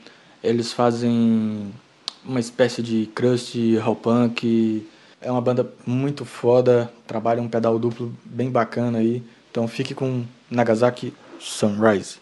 Eles 0.44 0.72
fazem 0.72 1.74
uma 2.24 2.40
espécie 2.40 2.84
de 2.84 3.08
crust, 3.16 3.56
hall 3.78 3.96
punk. 3.96 4.86
É 5.20 5.32
uma 5.32 5.42
banda 5.42 5.68
muito 5.86 6.24
foda, 6.24 6.92
trabalha 7.08 7.42
um 7.42 7.48
pedal 7.48 7.80
duplo 7.80 8.14
bem 8.24 8.52
bacana 8.52 9.00
aí. 9.00 9.24
Então 9.50 9.68
fique 9.68 9.96
com 9.96 10.24
Nagasaki 10.50 11.14
Sunrise. 11.40 12.18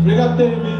Obrigado 0.00 0.30
por 0.30 0.36
terem 0.36 0.74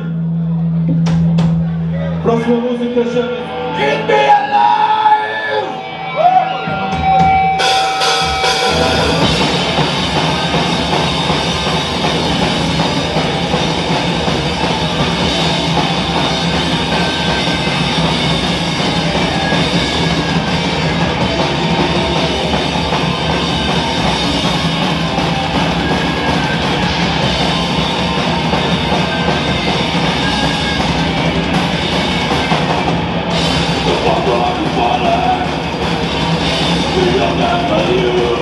vindo. 37.37 38.35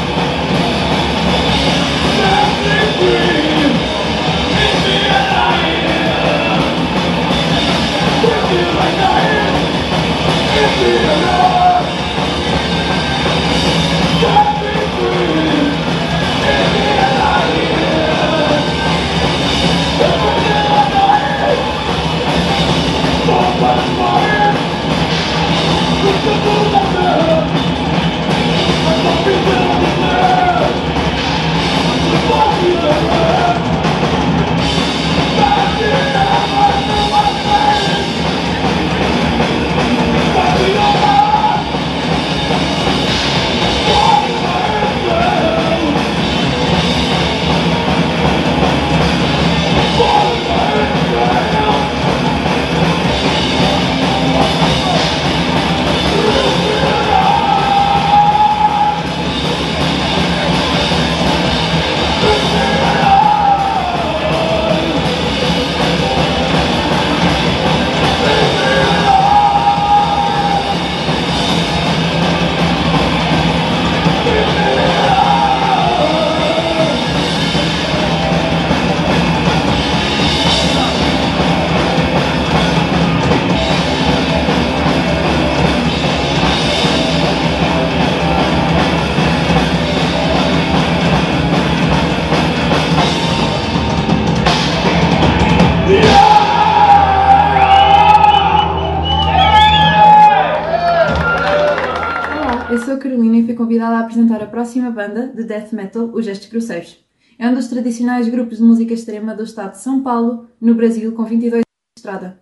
convidada 103.67 103.97
a 103.97 104.01
apresentar 104.03 104.41
a 104.41 104.47
próxima 104.47 104.93
banda 104.93 105.27
de 105.27 105.43
death 105.43 105.73
metal, 105.73 106.09
os 106.15 106.25
Gestos 106.25 106.49
Grosseiros. 106.49 107.05
É 107.37 107.49
um 107.49 107.55
dos 107.55 107.67
tradicionais 107.67 108.29
grupos 108.29 108.59
de 108.59 108.63
música 108.63 108.95
extrema 108.95 109.35
do 109.35 109.43
estado 109.43 109.73
de 109.73 109.79
São 109.79 110.05
Paulo, 110.05 110.47
no 110.61 110.73
Brasil, 110.73 111.11
com 111.17 111.25
22 111.25 111.55
anos 111.55 111.65
de 111.65 112.01
estrada. 112.01 112.41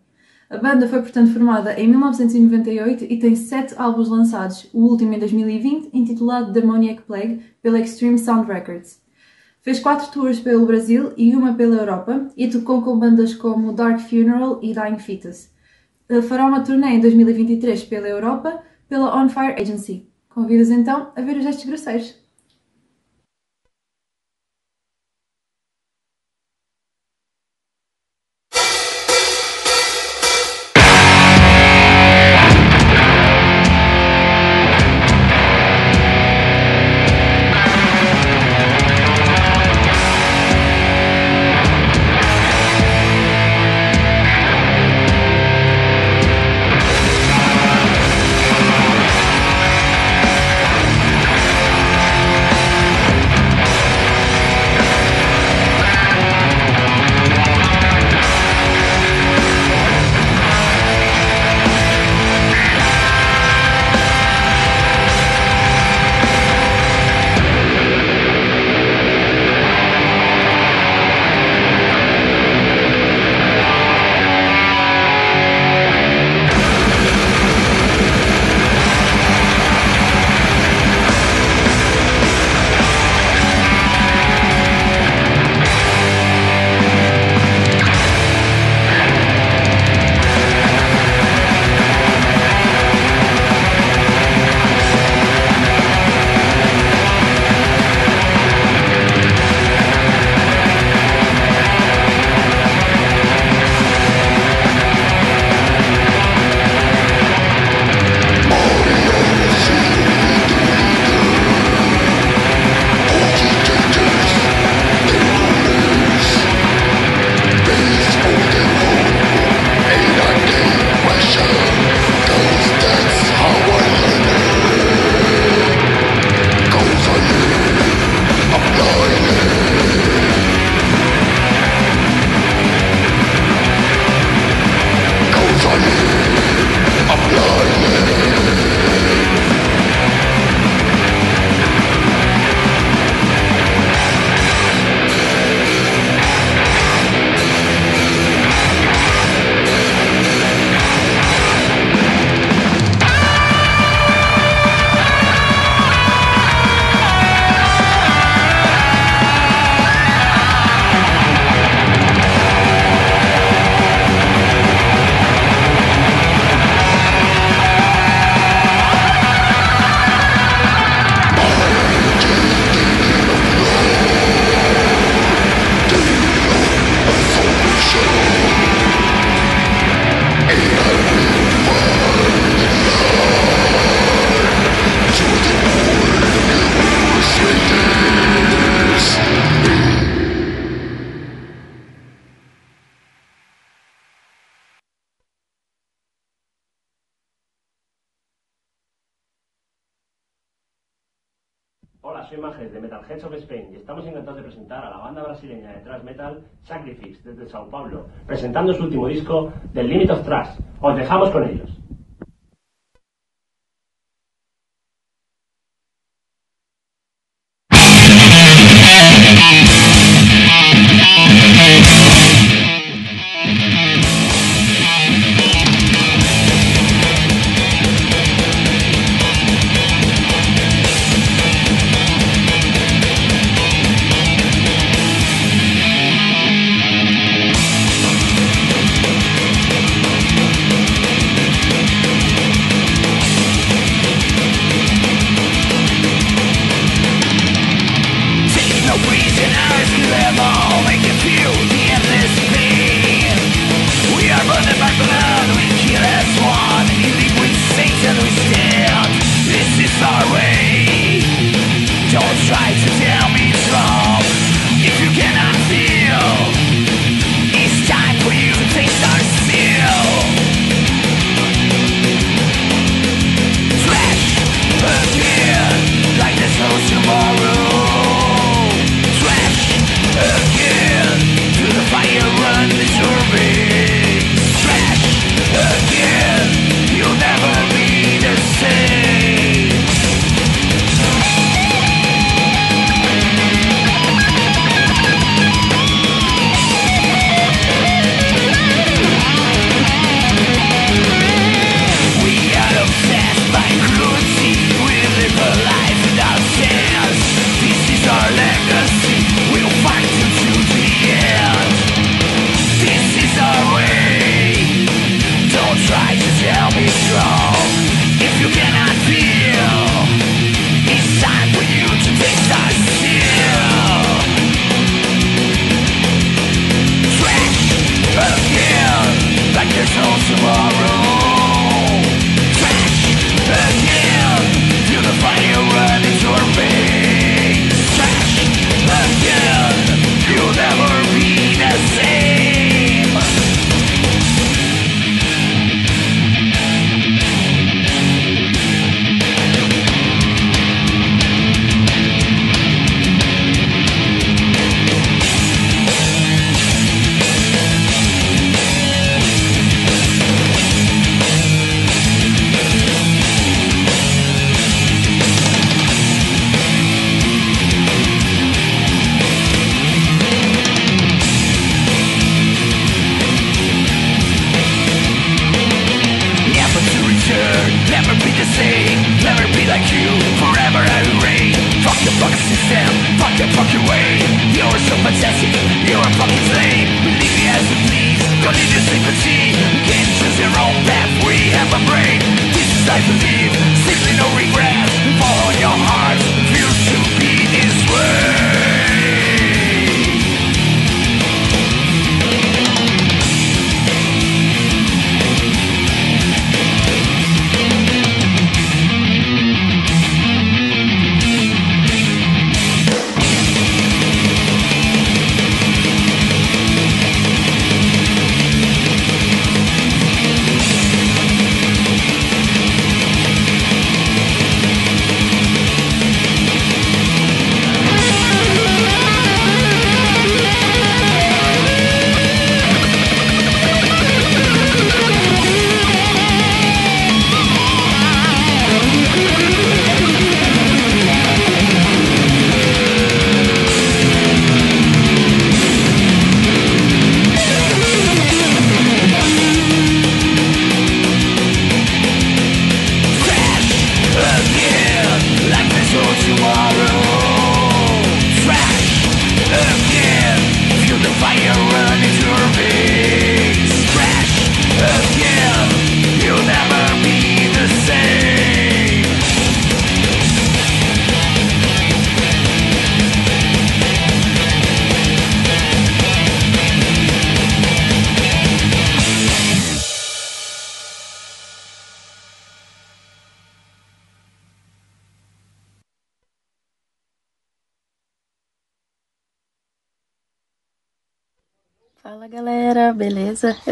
A 0.50 0.58
banda 0.58 0.86
foi, 0.86 1.00
portanto, 1.00 1.32
formada 1.32 1.80
em 1.80 1.88
1998 1.88 3.06
e 3.08 3.18
tem 3.18 3.34
sete 3.34 3.74
álbuns 3.78 4.10
lançados, 4.10 4.68
o 4.74 4.80
último 4.82 5.14
em 5.14 5.18
2020, 5.18 5.88
intitulado 5.94 6.52
Demoniac 6.52 7.00
Plague, 7.04 7.40
pela 7.62 7.80
Extreme 7.80 8.18
Sound 8.18 8.46
Records. 8.46 9.00
Fez 9.62 9.80
quatro 9.80 10.12
tours 10.12 10.38
pelo 10.40 10.66
Brasil 10.66 11.14
e 11.16 11.34
uma 11.34 11.54
pela 11.54 11.76
Europa 11.76 12.28
e 12.36 12.48
tocou 12.48 12.82
com 12.82 12.98
bandas 12.98 13.34
como 13.34 13.72
Dark 13.72 13.98
Funeral 13.98 14.60
e 14.62 14.74
Dying 14.74 14.98
Fetus. 14.98 15.48
Fará 16.28 16.44
uma 16.44 16.60
turnê 16.60 16.88
em 16.88 17.00
2023 17.00 17.82
pela 17.84 18.08
Europa 18.08 18.62
pela 18.86 19.18
On 19.18 19.30
Fire 19.30 19.58
Agency. 19.58 20.13
Convido-os 20.34 20.70
então 20.70 21.12
a 21.14 21.20
ver 21.22 21.36
os 21.36 21.44
gestos 21.44 21.64
grosseiros. 21.64 22.23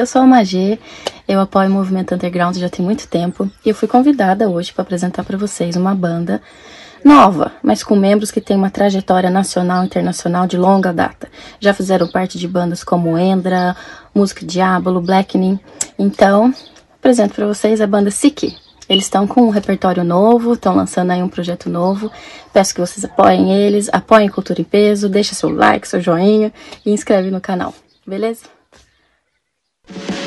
Eu 0.02 0.06
sou 0.06 0.22
a 0.22 0.26
Magê, 0.26 0.80
eu 1.28 1.38
apoio 1.38 1.68
o 1.70 1.72
movimento 1.72 2.12
underground 2.12 2.56
já 2.56 2.68
tem 2.68 2.84
muito 2.84 3.06
tempo 3.06 3.48
e 3.64 3.68
eu 3.68 3.74
fui 3.74 3.86
convidada 3.86 4.48
hoje 4.48 4.72
para 4.72 4.82
apresentar 4.82 5.22
para 5.22 5.38
vocês 5.38 5.76
uma 5.76 5.94
banda 5.94 6.42
nova, 7.04 7.52
mas 7.62 7.84
com 7.84 7.94
membros 7.94 8.32
que 8.32 8.40
têm 8.40 8.56
uma 8.56 8.68
trajetória 8.68 9.30
nacional 9.30 9.84
e 9.84 9.86
internacional 9.86 10.44
de 10.48 10.56
longa 10.56 10.92
data. 10.92 11.28
Já 11.60 11.72
fizeram 11.72 12.08
parte 12.08 12.36
de 12.36 12.48
bandas 12.48 12.82
como 12.82 13.16
Endra, 13.16 13.76
Música 14.12 14.44
Diablo, 14.44 15.00
Blackening. 15.00 15.60
Então, 15.96 16.52
apresento 16.98 17.34
para 17.34 17.46
vocês 17.46 17.80
a 17.80 17.86
banda 17.86 18.10
Siki. 18.10 18.56
Eles 18.88 19.04
estão 19.04 19.24
com 19.24 19.42
um 19.42 19.50
repertório 19.50 20.02
novo, 20.02 20.54
estão 20.54 20.74
lançando 20.74 21.12
aí 21.12 21.22
um 21.22 21.28
projeto 21.28 21.70
novo. 21.70 22.10
Peço 22.52 22.74
que 22.74 22.80
vocês 22.80 23.04
apoiem 23.04 23.54
eles, 23.54 23.88
apoiem 23.92 24.28
Cultura 24.28 24.60
em 24.60 24.64
Peso, 24.64 25.08
deixa 25.08 25.32
seu 25.36 25.48
like, 25.48 25.86
seu 25.86 26.00
joinha 26.00 26.52
e 26.84 26.90
inscreve 26.90 27.30
no 27.30 27.40
canal, 27.40 27.72
beleza? 28.04 28.61
Thank 29.88 30.10
you. 30.10 30.21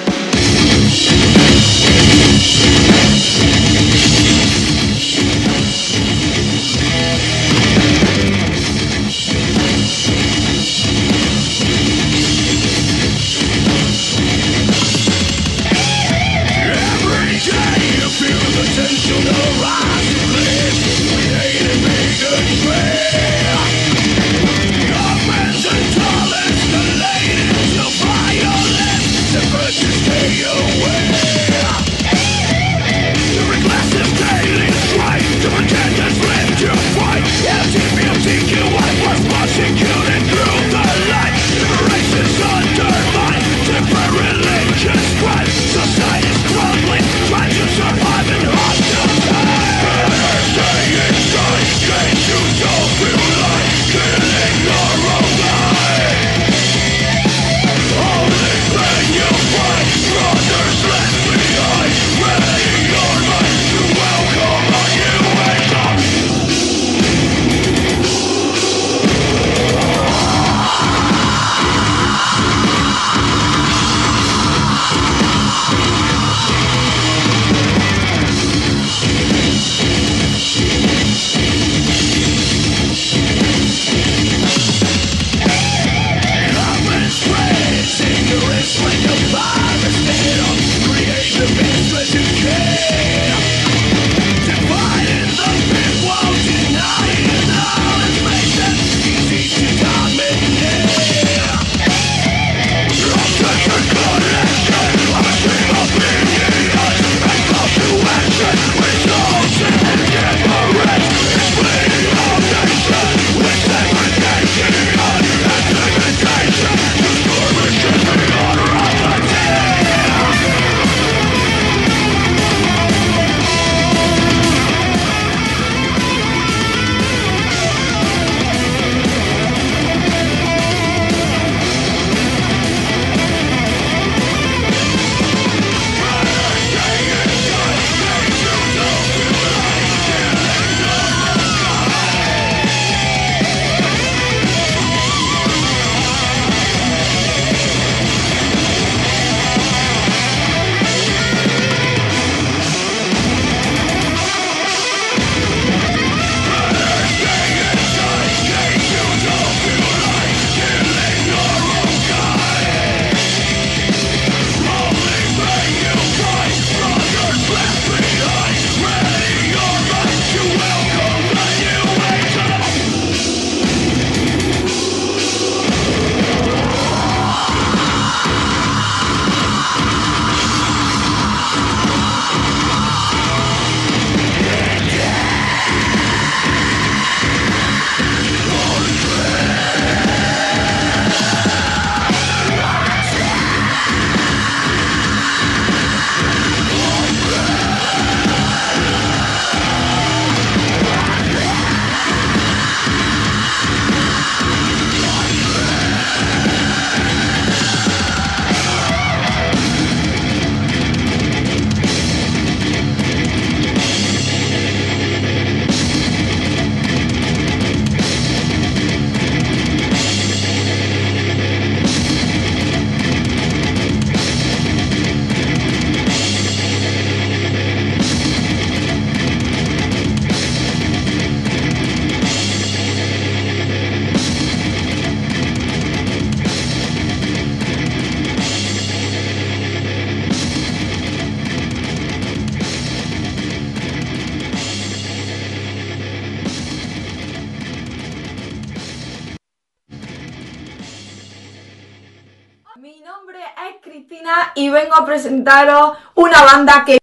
una 256.15 256.43
banda 256.43 256.83
que 256.85 256.97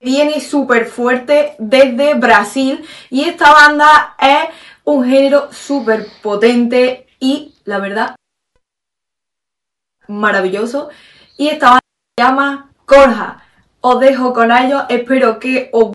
viene 0.00 0.40
súper 0.40 0.86
fuerte 0.86 1.56
desde 1.58 2.14
Brasil 2.14 2.86
y 3.10 3.24
esta 3.24 3.52
banda 3.52 4.16
es 4.20 4.50
un 4.84 5.04
género 5.04 5.52
súper 5.52 6.06
potente 6.22 7.06
y 7.18 7.54
la 7.64 7.78
verdad 7.78 8.16
maravilloso 10.06 10.90
y 11.36 11.48
esta 11.48 11.66
banda 11.70 11.80
se 12.16 12.24
llama 12.24 12.70
Corja. 12.84 13.42
Os 13.80 14.00
dejo 14.00 14.32
con 14.32 14.50
ellos, 14.50 14.84
espero 14.88 15.38
que 15.38 15.70
os 15.72 15.92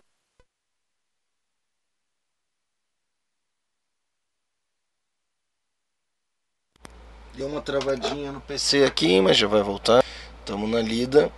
Deu 7.40 7.48
uma 7.48 7.62
travadinha 7.62 8.32
no 8.32 8.40
PC 8.40 8.84
aqui, 8.84 9.18
mas 9.18 9.34
já 9.34 9.46
vai 9.46 9.62
voltar. 9.62 10.04
Estamos 10.50 10.68
na 10.68 10.80
lida. 10.80 11.30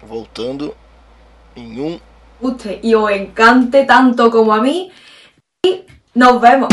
Voltando 0.00 0.74
em 1.54 1.78
um. 1.78 2.00
guste 2.40 2.80
y 2.82 2.94
os 2.94 3.10
encante 3.10 3.84
tanto 3.84 4.30
como 4.30 4.54
a 4.54 4.62
mí. 4.62 4.90
Y 5.62 5.84
nos 6.14 6.40
vemos. 6.40 6.70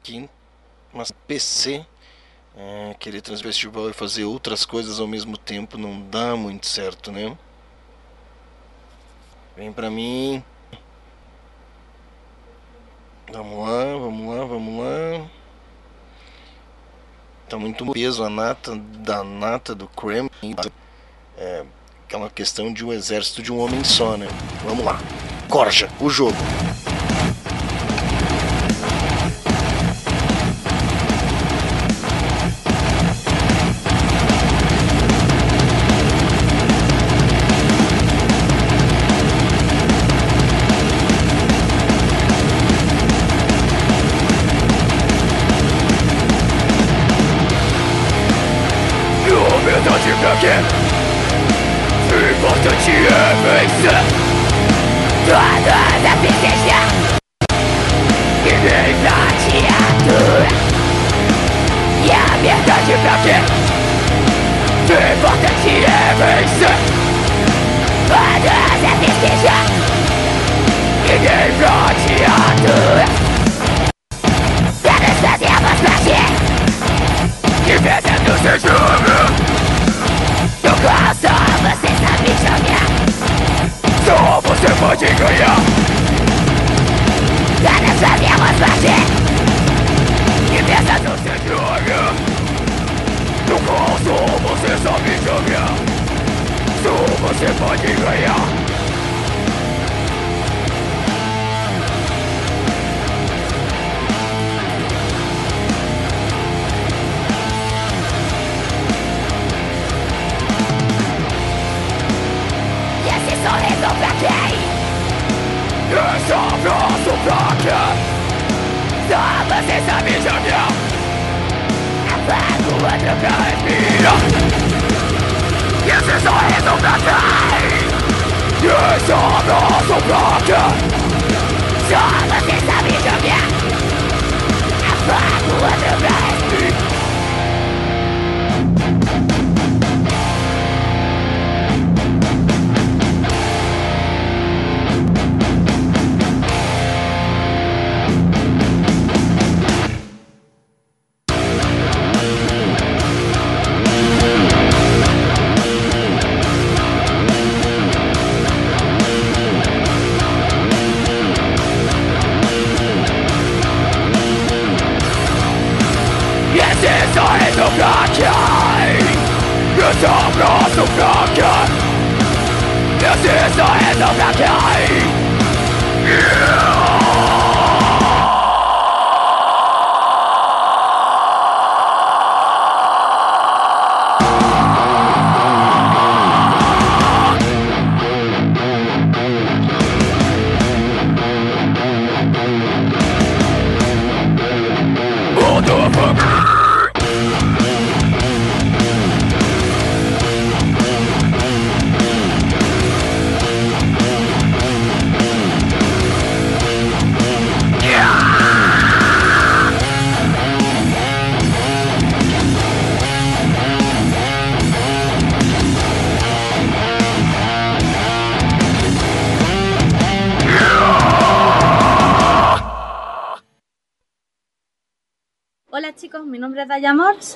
aqui, 0.00 0.28
mas 0.92 1.12
PC, 1.28 1.86
é, 2.56 2.96
querer 2.98 3.22
festival 3.22 3.88
e 3.88 3.92
fazer 3.92 4.24
outras 4.24 4.66
coisas 4.66 4.98
ao 4.98 5.06
mesmo 5.06 5.38
tempo 5.38 5.78
não 5.78 6.02
dá 6.10 6.34
muito 6.34 6.66
certo, 6.66 7.12
né? 7.12 7.38
Vem 9.56 9.72
pra 9.72 9.88
mim. 9.88 10.42
Vamos 13.32 13.68
lá, 13.68 13.84
vamos 13.98 14.34
lá, 14.34 14.44
vamos 14.46 14.84
lá. 14.84 15.26
Tá 17.48 17.58
muito 17.58 17.90
peso 17.92 18.24
a 18.24 18.30
nata 18.30 18.74
da 18.76 19.22
nata 19.22 19.74
do 19.74 19.86
Kremlin. 19.88 20.54
É, 21.36 21.64
aquela 22.06 22.30
questão 22.30 22.72
de 22.72 22.84
um 22.84 22.92
exército 22.92 23.42
de 23.42 23.52
um 23.52 23.58
homem 23.58 23.84
só, 23.84 24.16
né? 24.16 24.26
Vamos 24.64 24.84
lá. 24.84 24.98
Corja, 25.48 25.88
o 26.00 26.08
jogo. 26.08 26.36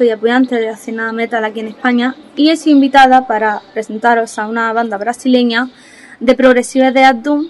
Soy 0.03 0.11
apoyante 0.11 0.57
de 0.57 0.66
la 0.66 1.12
metal 1.12 1.44
aquí 1.44 1.61
en 1.61 1.68
España 1.68 2.16
y 2.34 2.50
he 2.50 2.57
sido 2.57 2.74
invitada 2.74 3.28
para 3.28 3.62
presentaros 3.72 4.36
a 4.36 4.48
una 4.48 4.72
banda 4.72 4.98
brasileña 4.98 5.70
de 6.18 6.34
progresiva 6.34 6.90
de 6.90 7.09
Doom 7.22 7.46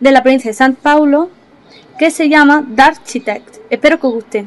de 0.00 0.10
la 0.10 0.24
provincia 0.24 0.50
de 0.50 0.56
San 0.56 0.74
Paulo 0.74 1.30
que 1.96 2.10
se 2.10 2.28
llama 2.28 2.64
Dark 2.66 2.98
Architect. 2.98 3.58
Espero 3.70 4.00
que 4.00 4.06
os 4.08 4.12
guste. 4.12 4.46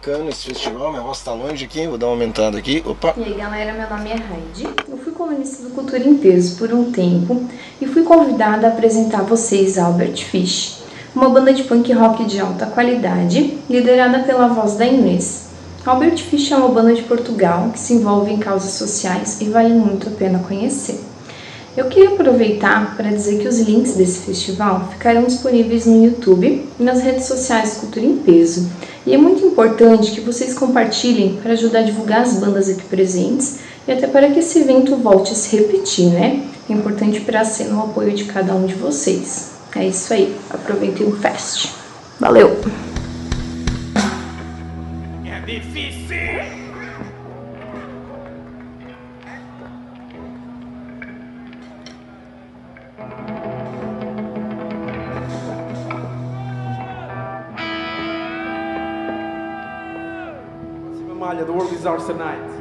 Bacana 0.00 0.30
esse 0.30 0.48
festival. 0.48 0.90
Minha 0.90 1.02
voz 1.02 1.20
tá 1.20 1.32
longe 1.32 1.66
aqui, 1.66 1.86
vou 1.86 1.98
dar 1.98 2.06
uma 2.06 2.14
aumentada 2.14 2.56
aqui. 2.56 2.82
Opa! 2.86 3.12
E 3.18 3.22
aí 3.22 3.34
galera, 3.34 3.74
meu 3.74 3.90
nome 3.90 4.08
é 4.08 4.14
Heidi. 4.14 4.66
Eu 4.88 4.96
fui 4.96 5.12
comunista 5.12 5.62
do 5.62 5.70
Cultura 5.74 6.02
em 6.02 6.16
Peso 6.16 6.56
por 6.56 6.72
um 6.72 6.90
tempo 6.90 7.44
e 7.80 7.86
fui 7.86 8.02
convidada 8.02 8.66
a 8.66 8.70
apresentar 8.70 9.20
a 9.20 9.24
vocês 9.24 9.76
Albert 9.76 10.24
Fish, 10.24 10.82
uma 11.14 11.28
banda 11.28 11.52
de 11.52 11.64
punk 11.64 11.92
rock 11.92 12.24
de 12.24 12.40
alta 12.40 12.64
qualidade, 12.64 13.58
liderada 13.68 14.20
pela 14.20 14.48
voz 14.48 14.76
da 14.76 14.86
Inês. 14.86 15.50
Albert 15.84 16.16
Fish 16.16 16.50
é 16.50 16.56
uma 16.56 16.68
banda 16.68 16.94
de 16.94 17.02
Portugal 17.02 17.68
que 17.70 17.78
se 17.78 17.92
envolve 17.92 18.32
em 18.32 18.38
causas 18.38 18.72
sociais 18.72 19.42
e 19.42 19.50
vale 19.50 19.74
muito 19.74 20.08
a 20.08 20.12
pena 20.12 20.38
conhecer. 20.38 20.98
Eu 21.76 21.86
queria 21.86 22.10
aproveitar 22.10 22.96
para 22.96 23.10
dizer 23.10 23.38
que 23.38 23.46
os 23.46 23.60
links 23.60 23.94
desse 23.94 24.18
festival 24.20 24.88
ficarão 24.90 25.24
disponíveis 25.24 25.86
no 25.86 26.04
YouTube 26.04 26.68
e 26.78 26.82
nas 26.82 27.00
redes 27.00 27.26
sociais 27.26 27.74
Cultura 27.74 28.04
em 28.04 28.16
Peso. 28.16 28.68
E 29.06 29.14
é 29.14 29.16
muito 29.16 29.29
importante 29.60 30.12
que 30.12 30.20
vocês 30.22 30.54
compartilhem 30.54 31.38
para 31.42 31.52
ajudar 31.52 31.80
a 31.80 31.82
divulgar 31.82 32.22
as 32.22 32.38
bandas 32.40 32.68
aqui 32.70 32.82
presentes 32.84 33.58
e 33.86 33.92
até 33.92 34.06
para 34.06 34.30
que 34.30 34.38
esse 34.38 34.60
evento 34.60 34.96
volte 34.96 35.32
a 35.32 35.34
se 35.34 35.54
repetir, 35.54 36.06
né? 36.06 36.46
É 36.68 36.72
importante 36.72 37.20
para 37.20 37.44
ser 37.44 37.64
no 37.64 37.82
apoio 37.82 38.12
de 38.12 38.24
cada 38.24 38.54
um 38.54 38.64
de 38.64 38.74
vocês. 38.74 39.50
É 39.76 39.86
isso 39.86 40.14
aí, 40.14 40.34
aproveitem 40.48 41.06
o 41.06 41.12
fest. 41.12 41.68
Valeu! 42.18 42.58
É 45.26 45.40
difícil. 45.44 46.59
The 61.40 61.50
world 61.50 61.72
is 61.72 61.86
ours 61.86 62.04
tonight. 62.04 62.59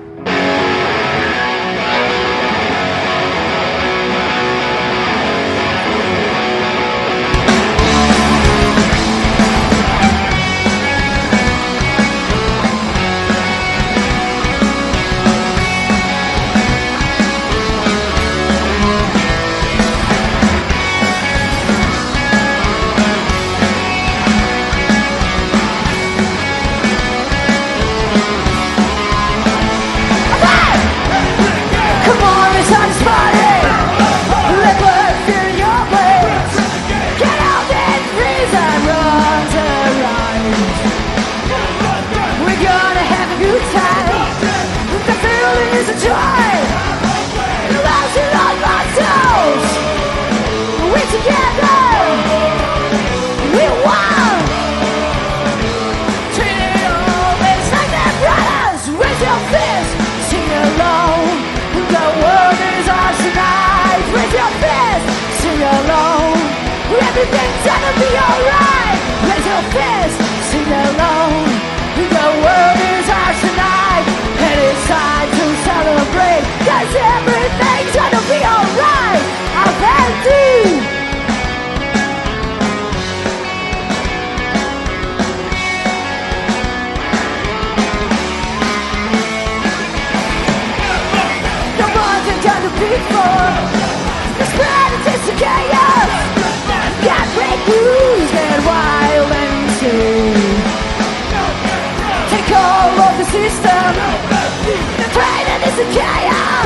The 105.79 105.85
chaos. 105.95 106.65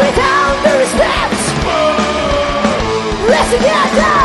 Without 0.00 0.56
the 0.64 0.72
respect. 0.80 1.36
Let's 3.28 3.50
together 3.52 4.16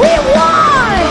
We 0.00 0.12
won 0.32 1.02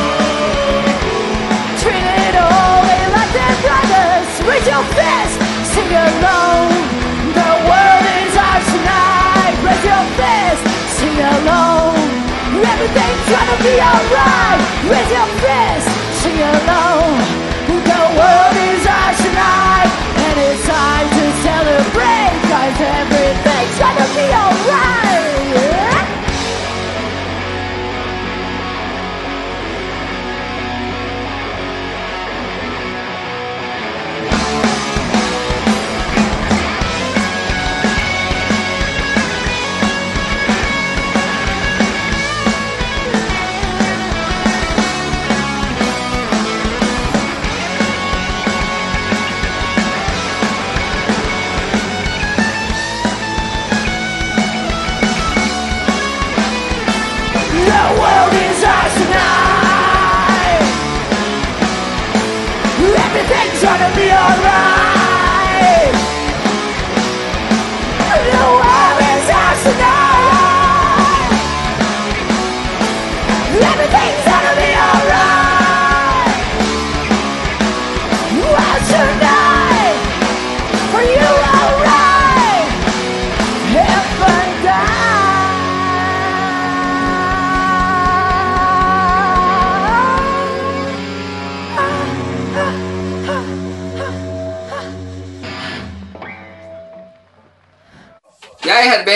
Treat 1.82 2.06
it 2.26 2.36
all 2.42 2.82
like 3.14 3.32
their 3.38 3.56
brothers. 3.62 4.30
Raise 4.50 4.66
your 4.66 4.86
fist, 4.98 5.36
sing 5.74 5.94
along. 5.94 6.74
The 7.38 7.50
world 7.70 8.06
is 8.22 8.34
ours 8.42 8.66
tonight. 8.74 9.56
Raise 9.62 9.86
your 9.92 10.06
fist, 10.18 10.64
sing 10.98 11.18
along. 11.22 12.02
Everything's 12.66 13.26
gonna 13.30 13.58
be 13.62 13.76
alright. 13.78 14.62
Raise 14.90 15.12
your 15.14 15.28
fist, 15.38 15.41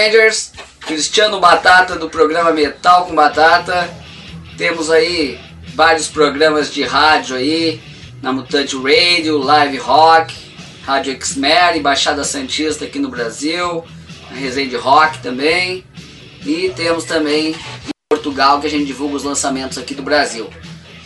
aí, 0.05 0.11
Headbangers? 0.11 0.51
Cristiano 0.79 1.39
Batata 1.39 1.95
do 1.95 2.09
programa 2.09 2.51
Metal 2.51 3.05
com 3.05 3.15
Batata. 3.15 3.89
Temos 4.57 4.89
aí 4.89 5.39
vários 5.73 6.07
programas 6.07 6.71
de 6.71 6.83
rádio 6.83 7.35
aí, 7.35 7.81
na 8.21 8.31
Mutante 8.31 8.75
Radio, 8.75 9.37
Live 9.39 9.77
Rock, 9.77 10.33
Rádio 10.83 11.17
Xmer, 11.19 11.75
Embaixada 11.75 12.23
Santista 12.23 12.85
aqui 12.85 12.99
no 12.99 13.09
Brasil, 13.09 13.83
a 14.31 14.35
Resende 14.35 14.75
Rock 14.75 15.19
também. 15.19 15.83
E 16.45 16.71
temos 16.75 17.05
também 17.05 17.49
em 17.49 17.55
Portugal 18.09 18.61
que 18.61 18.67
a 18.67 18.69
gente 18.69 18.85
divulga 18.85 19.15
os 19.15 19.23
lançamentos 19.23 19.77
aqui 19.77 19.95
do 19.95 20.03
Brasil. 20.03 20.49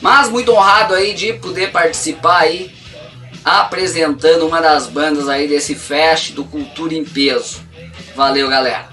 Mas 0.01 0.29
muito 0.29 0.51
honrado 0.51 0.93
aí 0.93 1.13
de 1.13 1.33
poder 1.33 1.71
participar 1.71 2.39
aí 2.39 2.71
apresentando 3.43 4.45
uma 4.45 4.61
das 4.61 4.87
bandas 4.87 5.29
aí 5.29 5.47
desse 5.47 5.73
fest 5.73 6.33
do 6.33 6.43
Cultura 6.43 6.93
em 6.93 7.05
Peso. 7.05 7.68
Valeu, 8.19 8.49
galera. 8.49 8.89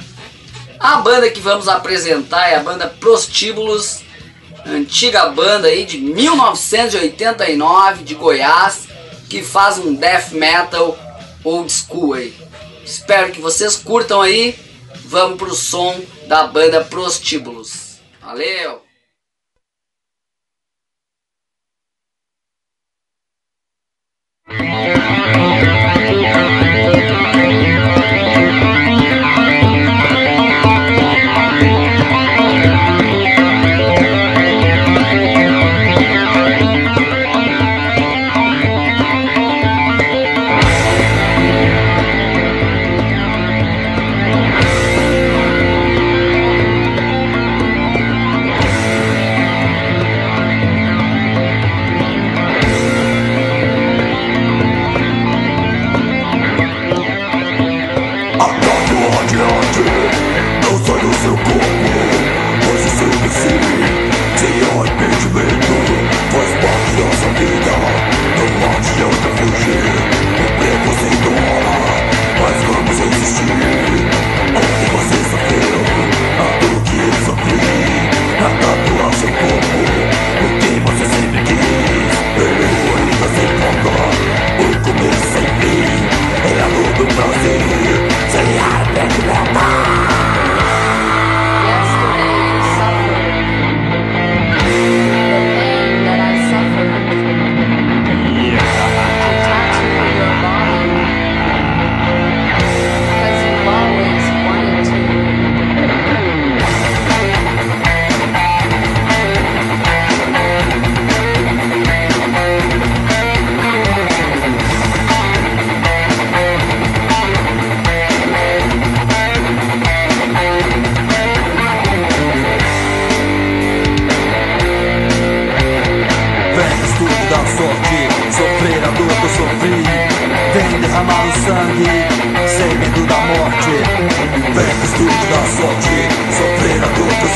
A 0.79 0.99
banda 0.99 1.29
que 1.29 1.41
vamos 1.41 1.66
apresentar 1.66 2.49
é 2.49 2.55
a 2.55 2.62
banda 2.62 2.87
Prostíbulos, 2.87 4.05
antiga 4.64 5.31
banda 5.31 5.66
aí 5.66 5.85
de 5.85 5.99
1989 5.99 8.05
de 8.05 8.14
Goiás, 8.14 8.87
que 9.29 9.43
faz 9.43 9.79
um 9.79 9.97
death 9.97 10.31
metal 10.31 10.97
old 11.43 11.72
school 11.72 12.14
aí. 12.14 12.37
Espero 12.85 13.33
que 13.33 13.41
vocês 13.41 13.74
curtam 13.74 14.22
aí. 14.22 14.57
Vamos 15.07 15.39
pro 15.39 15.57
som 15.57 16.01
da 16.29 16.47
banda 16.47 16.85
Prostíbulos. 16.85 17.99
Valeu! 18.20 18.87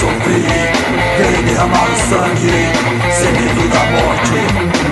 zumbi 0.00 0.46
Vem 1.18 1.42
derramar 1.44 1.84
o 1.84 1.96
sangue 2.08 2.72
Sem 3.12 3.32
medo 3.32 3.68
da 3.68 3.84
morte 3.90 4.89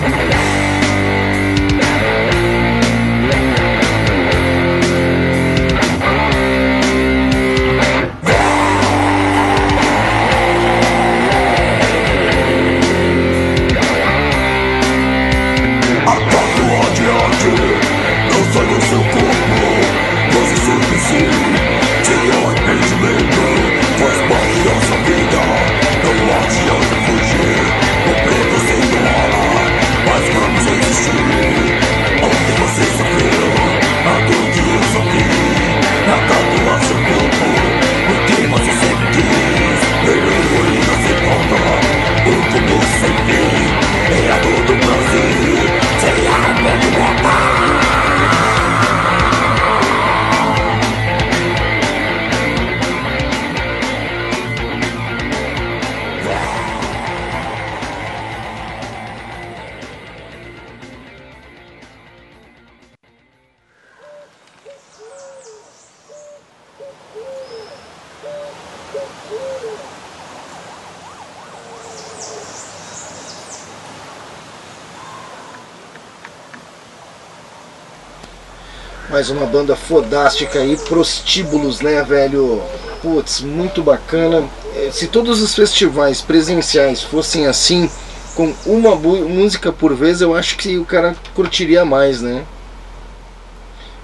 Mais 79.11 79.31
uma 79.31 79.47
banda 79.47 79.75
fodástica 79.75 80.59
aí, 80.59 80.77
Prostíbulos, 80.77 81.81
né, 81.81 82.03
velho? 82.03 82.63
Putz, 83.01 83.41
muito 83.41 83.83
bacana. 83.83 84.45
Eh, 84.77 84.91
Se 84.93 85.07
todos 85.07 85.41
os 85.41 85.55
festivais 85.55 86.21
presenciais 86.21 87.03
fossem 87.03 87.47
assim, 87.47 87.89
com 88.35 88.53
uma 88.67 88.95
música 88.95 89.73
por 89.73 89.95
vez, 89.95 90.21
eu 90.21 90.35
acho 90.35 90.57
que 90.57 90.77
o 90.79 90.85
cara 90.85 91.17
curtiria 91.35 91.85
mais, 91.85 92.21
né? 92.21 92.45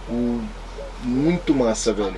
O- 0.09 0.41
Muito 1.07 1.55
massa, 1.55 1.93
velho. 1.93 2.15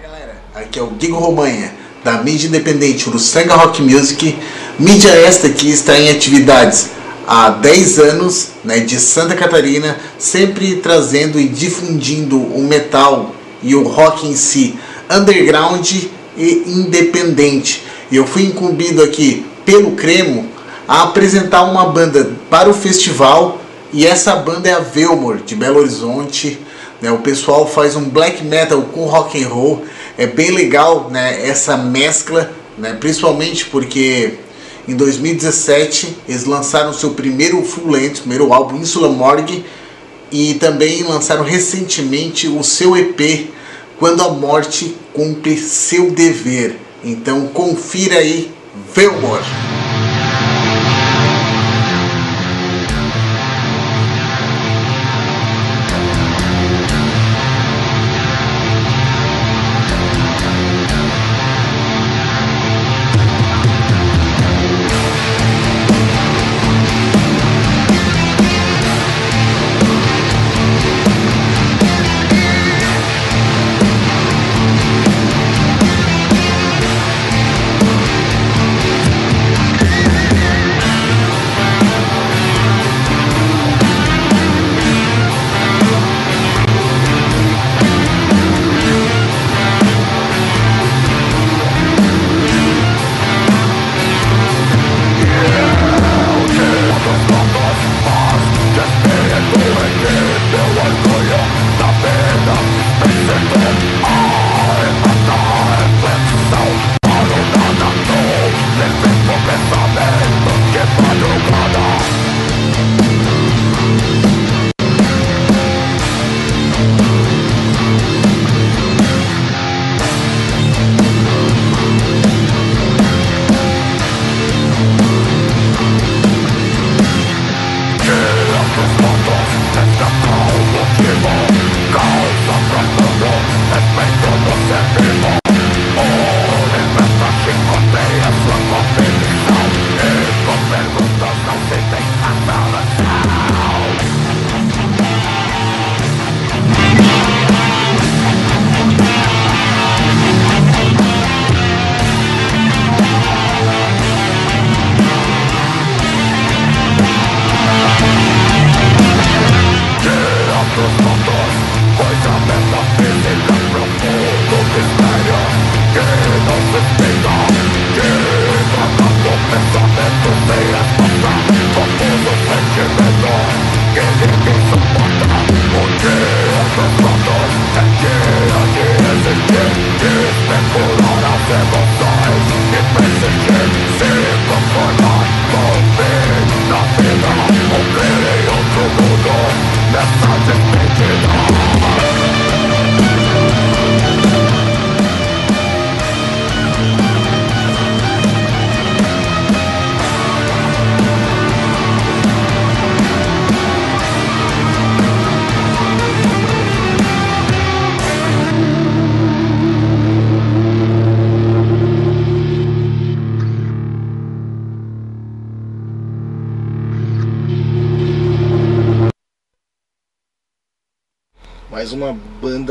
Aqui 0.55 0.79
é 0.79 0.83
o 0.83 0.87
Guigo 0.91 1.17
Romanha, 1.19 1.75
da 2.05 2.23
mídia 2.23 2.47
independente 2.47 3.09
Uruçanga 3.09 3.57
Rock 3.57 3.83
Music, 3.83 4.39
mídia 4.79 5.11
esta 5.11 5.49
que 5.51 5.69
está 5.69 5.99
em 5.99 6.09
atividades 6.09 6.91
há 7.27 7.51
10 7.51 7.99
anos, 7.99 8.51
né, 8.67 8.81
de 8.81 8.99
Santa 8.99 9.35
Catarina, 9.35 9.97
sempre 10.19 10.77
trazendo 10.77 11.41
e 11.41 11.49
difundindo 11.49 12.37
o 12.37 12.63
metal 12.63 13.35
e 13.63 13.75
o 13.75 13.83
rock 13.83 14.27
em 14.27 14.35
si, 14.35 14.79
underground 15.11 15.89
e 16.37 16.63
independente. 16.67 17.85
E 18.11 18.17
eu 18.17 18.27
fui 18.27 18.43
incumbido 18.43 19.03
aqui 19.03 19.47
pelo 19.65 19.93
Cremo 19.93 20.49
a 20.87 21.05
apresentar 21.05 21.63
uma 21.63 21.87
banda 21.87 22.31
para 22.51 22.69
o 22.69 22.75
festival 22.75 23.61
e 23.93 24.07
essa 24.07 24.35
banda 24.37 24.69
é 24.69 24.73
a 24.73 24.81
Velmor 24.81 25.39
de 25.39 25.55
Belo 25.55 25.79
Horizonte. 25.79 26.59
né? 27.01 27.11
O 27.11 27.19
pessoal 27.19 27.67
faz 27.67 27.97
um 27.97 28.05
black 28.05 28.45
metal 28.45 28.83
com 28.93 29.07
rock 29.07 29.43
and 29.43 29.49
roll. 29.49 29.85
É 30.19 30.27
bem 30.27 30.51
legal 30.51 31.09
né, 31.11 31.47
essa 31.47 31.77
mescla, 31.77 32.51
né, 32.79 32.97
principalmente 32.99 33.67
porque 33.67 34.35
em 34.89 34.95
2017 34.95 36.17
eles 36.29 36.45
lançaram 36.45 36.93
seu 36.93 37.11
primeiro 37.11 37.63
full 37.63 37.91
length, 37.91 38.21
primeiro 38.21 38.53
álbum 38.53 38.77
Insula 38.77 39.09
Morgue 39.09 39.65
e 40.31 40.55
também 40.55 41.03
lançaram 41.03 41.45
recentemente 41.45 42.49
o 42.49 42.63
seu 42.63 42.97
EP 42.97 43.51
Quando 43.99 44.23
a 44.23 44.31
Morte 44.31 44.97
Cumpre 45.13 45.57
Seu 45.57 46.11
Dever. 46.11 46.77
Então 47.03 47.47
confira 47.49 48.19
aí, 48.19 48.51
Velmor. 48.95 49.41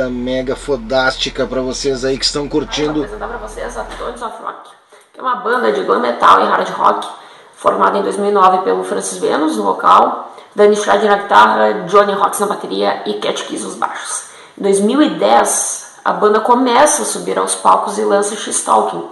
Banda 0.05 0.09
mega 0.09 0.55
fodástica 0.55 1.45
pra 1.45 1.61
vocês 1.61 2.05
aí 2.05 2.17
que 2.17 2.25
estão 2.25 2.43
Vou 2.43 2.51
curtindo. 2.51 3.01
apresentar 3.01 3.27
pra 3.27 3.37
vocês 3.37 3.77
a 3.77 3.83
Tones 3.83 4.21
of 4.21 4.41
Rock, 4.41 4.69
que 5.13 5.19
é 5.19 5.23
uma 5.23 5.35
banda 5.37 5.71
de 5.71 5.83
glam 5.83 5.99
metal 5.99 6.41
e 6.41 6.45
hard 6.45 6.69
rock, 6.69 7.07
formada 7.55 7.97
em 7.97 8.03
2009 8.03 8.59
pelo 8.59 8.83
Francis 8.83 9.17
Venus 9.17 9.57
no 9.57 9.63
vocal, 9.63 10.35
Danny 10.55 10.75
Fred 10.75 11.05
na 11.07 11.17
guitarra, 11.17 11.85
Johnny 11.87 12.13
Rocks 12.13 12.39
na 12.39 12.47
bateria 12.47 13.01
e 13.05 13.15
Cat 13.15 13.43
Keys 13.43 13.63
nos 13.63 13.75
baixos. 13.75 14.25
Em 14.57 14.61
2010, 14.63 15.99
a 16.05 16.13
banda 16.13 16.39
começa 16.39 17.01
a 17.01 17.05
subir 17.05 17.37
aos 17.37 17.55
palcos 17.55 17.97
e 17.97 18.03
lança 18.03 18.35
X-Talking. 18.35 19.09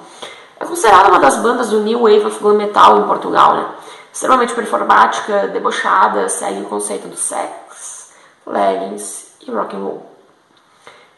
É 0.59 0.65
considerada 0.65 1.09
uma 1.09 1.19
das 1.19 1.37
bandas 1.37 1.69
do 1.69 1.81
New 1.81 1.99
Wave 2.01 2.25
of 2.27 2.39
Glam 2.39 2.55
Metal 2.55 2.99
em 2.99 3.07
Portugal, 3.07 3.55
né? 3.55 3.65
Extremamente 4.13 4.53
performática, 4.53 5.47
debochada, 5.47 6.29
segue 6.29 6.61
o 6.61 6.65
conceito 6.65 7.07
do 7.07 7.17
sex, 7.17 8.11
leggings 8.45 9.33
e 9.45 9.51
rock 9.51 9.75
and 9.75 9.79
roll. 9.79 10.12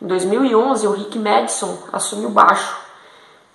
Em 0.01 0.07
2011, 0.07 0.87
o 0.87 0.91
Rick 0.91 1.17
Madison 1.17 1.77
assume 1.91 2.25
o 2.25 2.29
baixo. 2.29 2.77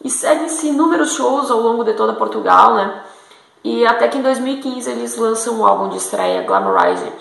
E 0.03 0.09
seguem-se 0.09 0.68
inúmeros 0.68 1.12
shows 1.12 1.51
ao 1.51 1.61
longo 1.61 1.84
de 1.84 1.93
toda 1.93 2.14
Portugal, 2.14 2.74
né? 2.74 3.03
E 3.62 3.86
até 3.86 4.09
que 4.09 4.16
em 4.16 4.22
2015 4.22 4.91
eles 4.91 5.16
lançam 5.18 5.61
um 5.61 5.66
álbum 5.66 5.91
de 5.91 5.99
estreia, 5.99 6.43
Glamorized, 6.43 7.12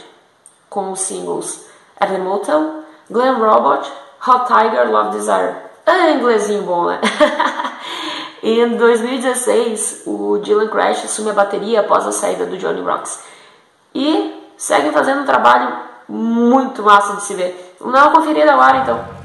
com 0.69 0.91
os 0.91 1.01
singles 1.01 1.65
At 1.99 2.09
the 2.09 2.17
Motel, 2.17 2.83
Glam 3.09 3.39
Robot, 3.39 3.91
Hot 4.25 4.47
Tiger, 4.47 4.89
Love 4.89 5.17
Desire. 5.17 5.55
Ah, 5.85 6.11
inglesinho 6.11 6.63
bom, 6.63 6.85
né? 6.85 7.01
e 8.41 8.61
em 8.61 8.77
2016, 8.77 10.03
o 10.05 10.37
Dylan 10.37 10.69
Crash 10.69 11.03
assume 11.03 11.31
a 11.31 11.33
bateria 11.33 11.81
após 11.81 12.07
a 12.07 12.11
saída 12.13 12.45
do 12.45 12.57
Johnny 12.57 12.81
Rocks. 12.81 13.19
E 13.93 14.41
seguem 14.55 14.93
fazendo 14.93 15.21
um 15.21 15.25
trabalho 15.25 15.77
muito 16.07 16.81
massa 16.83 17.15
de 17.15 17.23
se 17.23 17.33
ver. 17.33 17.68
Dar 17.81 18.07
uma 18.07 18.11
conferida 18.11 18.53
agora, 18.53 18.77
então. 18.79 19.19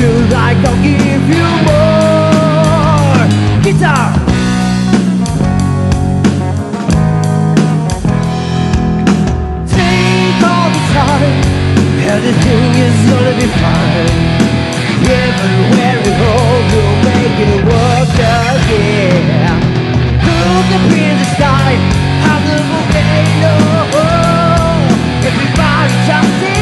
You 0.00 0.12
like, 0.34 0.60
I'll 0.68 0.80
give 0.82 1.24
you 1.34 1.48
more. 1.66 3.22
Guitar. 3.64 4.08
Take 9.66 10.40
all 10.52 10.68
the 10.76 10.82
time. 10.96 11.36
Everything 12.14 12.70
is 12.86 12.96
gonna 13.08 13.34
be 13.40 13.48
fine. 13.62 14.18
Everywhere 15.02 15.98
we 16.04 16.12
go, 16.22 16.32
we'll 16.70 16.96
make 17.08 17.38
it 17.50 17.60
work 17.70 18.18
again. 18.54 19.24
Look 20.26 20.68
up 20.76 20.86
in 20.92 21.14
the 21.20 21.28
sky, 21.34 21.72
how 22.24 22.38
the 22.46 22.56
volcano. 22.70 23.54
Everybody 25.28 25.94
trusting 26.06 26.56
you, 26.58 26.61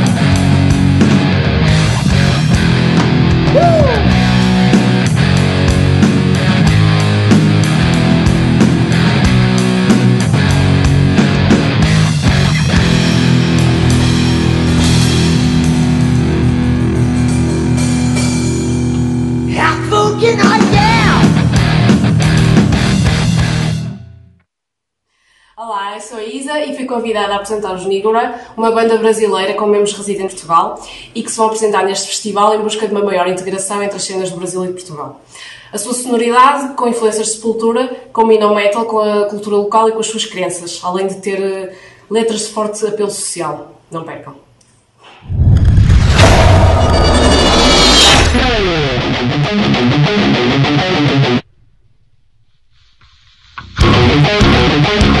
convidada 26.91 27.33
a 27.33 27.35
apresentar 27.37 27.73
os 27.73 27.85
Nigora, 27.85 28.35
uma 28.57 28.69
banda 28.71 28.97
brasileira 28.97 29.53
com 29.53 29.65
membros 29.65 29.93
residentes 29.93 30.33
em 30.33 30.35
Portugal 30.35 30.79
e 31.15 31.23
que 31.23 31.31
se 31.31 31.37
vão 31.37 31.47
apresentar 31.47 31.85
neste 31.85 32.07
festival 32.07 32.53
em 32.53 32.59
busca 32.59 32.85
de 32.85 32.93
uma 32.93 33.03
maior 33.03 33.27
integração 33.27 33.81
entre 33.81 33.95
as 33.95 34.03
cenas 34.03 34.29
do 34.29 34.37
Brasil 34.37 34.63
e 34.65 34.67
de 34.67 34.73
Portugal. 34.73 35.21
A 35.71 35.77
sua 35.77 35.93
sonoridade, 35.93 36.73
com 36.73 36.87
influências 36.87 37.27
de 37.27 37.33
sepultura, 37.35 37.87
combina 38.11 38.45
o 38.47 38.53
metal 38.53 38.85
com 38.85 38.99
a 38.99 39.25
cultura 39.29 39.55
local 39.55 39.87
e 39.87 39.93
com 39.93 39.99
as 39.99 40.07
suas 40.07 40.25
crenças, 40.25 40.81
além 40.83 41.07
de 41.07 41.15
ter 41.15 41.41
eh, 41.41 41.73
letras 42.09 42.41
de 42.41 42.47
forte 42.47 42.85
apelo 42.85 43.09
social. 43.09 43.71
Não 43.89 44.03
percam. 44.03 44.35
Fica 53.77 54.37
comendo 54.83 55.20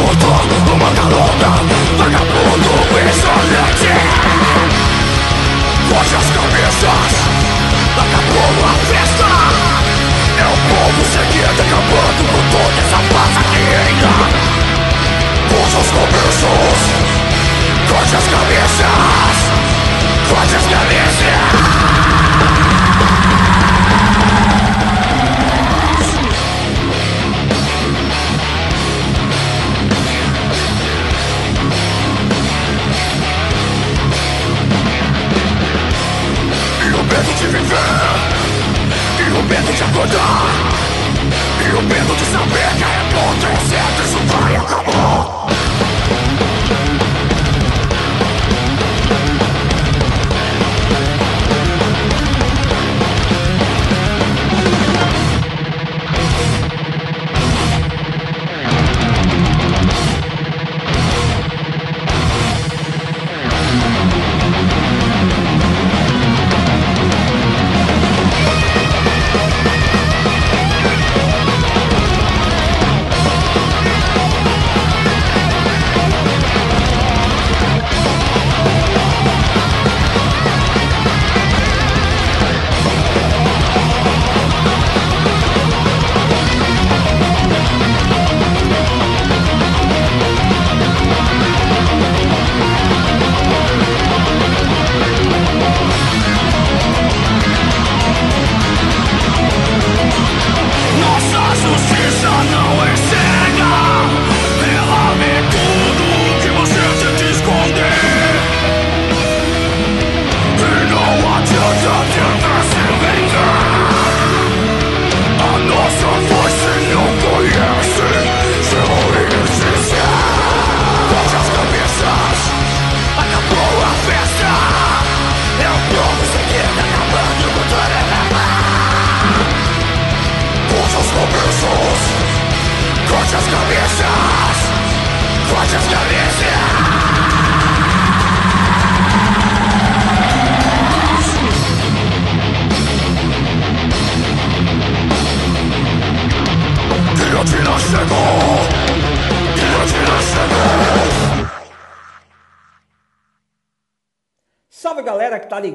Uma 0.41 0.89
garota 0.91 1.49
Vagabundo 1.97 2.71
insolente 2.99 3.91
Hoje 5.91 6.15
as 6.15 6.29
cabeças 6.31 7.11
Acabou 7.95 8.65
a 8.65 8.73
festa 8.87 9.27
É 10.39 10.45
o 10.45 10.57
povo 10.73 11.01
seguido 11.05 11.61
Acabando 11.61 12.21
com 12.31 12.41
toda 12.49 12.79
essa 12.81 12.99
paz 13.13 13.37
aqui 13.37 13.63
ainda 13.75 14.13
Hoje 15.55 15.77
os 15.77 15.89
começos 15.91 16.79
Corte 17.87 18.15
as 18.15 18.27
cabeças 18.27 19.37
Corte 20.27 20.55
as 20.55 20.65
cabeças 20.65 21.60
E 40.13 41.73
o 41.73 41.81
medo 41.83 42.15
de 42.15 42.25
saber 42.25 42.69
que 42.77 42.83
a 42.83 42.87
repórter 42.87 43.57
certo 43.69 44.01
isso 44.03 44.19
vai 44.27 44.55
acabar. 44.57 45.40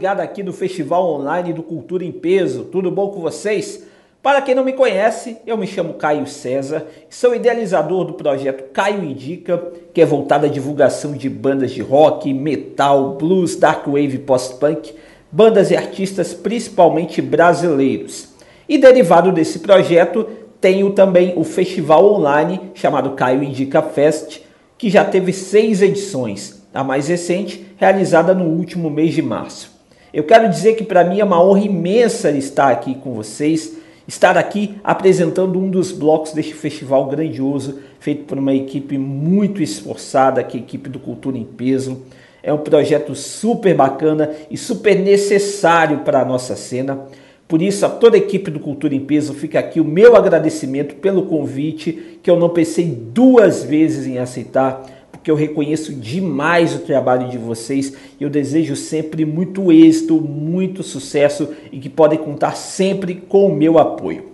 Ligada 0.06 0.22
aqui 0.22 0.40
no 0.40 0.52
Festival 0.52 1.04
Online 1.04 1.52
do 1.52 1.64
Cultura 1.64 2.04
em 2.04 2.12
Peso, 2.12 2.66
tudo 2.66 2.92
bom 2.92 3.08
com 3.08 3.20
vocês? 3.20 3.82
Para 4.22 4.40
quem 4.40 4.54
não 4.54 4.64
me 4.64 4.72
conhece, 4.72 5.38
eu 5.44 5.56
me 5.56 5.66
chamo 5.66 5.94
Caio 5.94 6.28
César, 6.28 6.86
sou 7.10 7.34
idealizador 7.34 8.04
do 8.04 8.12
projeto 8.12 8.70
Caio 8.72 9.02
Indica, 9.02 9.60
que 9.92 10.00
é 10.00 10.06
voltado 10.06 10.46
à 10.46 10.48
divulgação 10.48 11.10
de 11.10 11.28
bandas 11.28 11.72
de 11.72 11.82
rock, 11.82 12.32
metal, 12.32 13.16
blues, 13.16 13.56
dark 13.56 13.84
wave 13.88 14.18
post-punk, 14.18 14.94
bandas 15.32 15.72
e 15.72 15.76
artistas 15.76 16.32
principalmente 16.32 17.20
brasileiros. 17.20 18.28
E 18.68 18.78
derivado 18.78 19.32
desse 19.32 19.58
projeto, 19.58 20.24
tenho 20.60 20.92
também 20.92 21.32
o 21.34 21.42
festival 21.42 22.14
online 22.14 22.70
chamado 22.74 23.10
Caio 23.16 23.42
Indica 23.42 23.82
Fest, 23.82 24.38
que 24.78 24.88
já 24.88 25.04
teve 25.04 25.32
seis 25.32 25.82
edições, 25.82 26.64
a 26.72 26.84
mais 26.84 27.08
recente 27.08 27.66
realizada 27.76 28.32
no 28.32 28.44
último 28.44 28.88
mês 28.88 29.12
de 29.12 29.20
março. 29.20 29.74
Eu 30.16 30.24
quero 30.24 30.48
dizer 30.48 30.76
que 30.76 30.82
para 30.82 31.04
mim 31.04 31.20
é 31.20 31.24
uma 31.24 31.44
honra 31.44 31.60
imensa 31.60 32.30
estar 32.30 32.72
aqui 32.72 32.94
com 32.94 33.12
vocês 33.12 33.76
estar 34.08 34.38
aqui 34.38 34.76
apresentando 34.82 35.58
um 35.58 35.68
dos 35.68 35.92
blocos 35.92 36.32
deste 36.32 36.54
festival 36.54 37.06
grandioso, 37.06 37.80
feito 37.98 38.24
por 38.24 38.38
uma 38.38 38.54
equipe 38.54 38.96
muito 38.96 39.62
esforçada, 39.62 40.42
que 40.42 40.56
é 40.56 40.60
a 40.60 40.62
equipe 40.62 40.88
do 40.88 40.98
Cultura 40.98 41.36
em 41.36 41.44
Peso. 41.44 42.02
É 42.42 42.50
um 42.50 42.58
projeto 42.58 43.14
super 43.14 43.74
bacana 43.74 44.30
e 44.50 44.56
super 44.56 44.98
necessário 44.98 45.98
para 45.98 46.22
a 46.22 46.24
nossa 46.24 46.56
cena. 46.56 47.00
Por 47.46 47.60
isso, 47.60 47.84
a 47.84 47.88
toda 47.90 48.16
a 48.16 48.18
equipe 48.18 48.50
do 48.50 48.60
Cultura 48.60 48.94
em 48.94 49.00
Peso 49.00 49.34
fica 49.34 49.58
aqui 49.58 49.80
o 49.80 49.84
meu 49.84 50.16
agradecimento 50.16 50.94
pelo 50.96 51.26
convite, 51.26 52.18
que 52.22 52.30
eu 52.30 52.38
não 52.38 52.48
pensei 52.48 52.86
duas 52.86 53.64
vezes 53.64 54.06
em 54.06 54.18
aceitar 54.18 54.95
porque 55.26 55.30
eu 55.32 55.34
reconheço 55.34 55.92
demais 55.92 56.72
o 56.72 56.78
trabalho 56.78 57.28
de 57.28 57.36
vocês 57.36 57.92
e 58.20 58.22
eu 58.22 58.30
desejo 58.30 58.76
sempre 58.76 59.24
muito 59.24 59.72
êxito, 59.72 60.20
muito 60.20 60.84
sucesso 60.84 61.48
e 61.72 61.80
que 61.80 61.88
podem 61.88 62.16
contar 62.16 62.52
sempre 62.52 63.16
com 63.16 63.48
o 63.48 63.52
meu 63.52 63.76
apoio. 63.76 64.26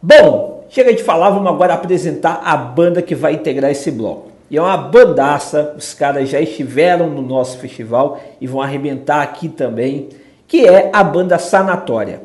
Bom, 0.00 0.66
chega 0.70 0.94
de 0.94 1.02
falar, 1.02 1.30
vamos 1.30 1.48
agora 1.48 1.74
apresentar 1.74 2.42
a 2.44 2.56
banda 2.56 3.02
que 3.02 3.12
vai 3.12 3.34
integrar 3.34 3.72
esse 3.72 3.90
bloco. 3.90 4.30
E 4.48 4.56
é 4.56 4.62
uma 4.62 4.76
bandaça, 4.76 5.74
os 5.76 5.92
caras 5.94 6.28
já 6.28 6.40
estiveram 6.40 7.10
no 7.10 7.20
nosso 7.20 7.58
festival 7.58 8.20
e 8.40 8.46
vão 8.46 8.62
arrebentar 8.62 9.20
aqui 9.20 9.48
também, 9.48 10.10
que 10.46 10.64
é 10.64 10.90
a 10.92 11.02
banda 11.02 11.38
Sanatória. 11.38 12.20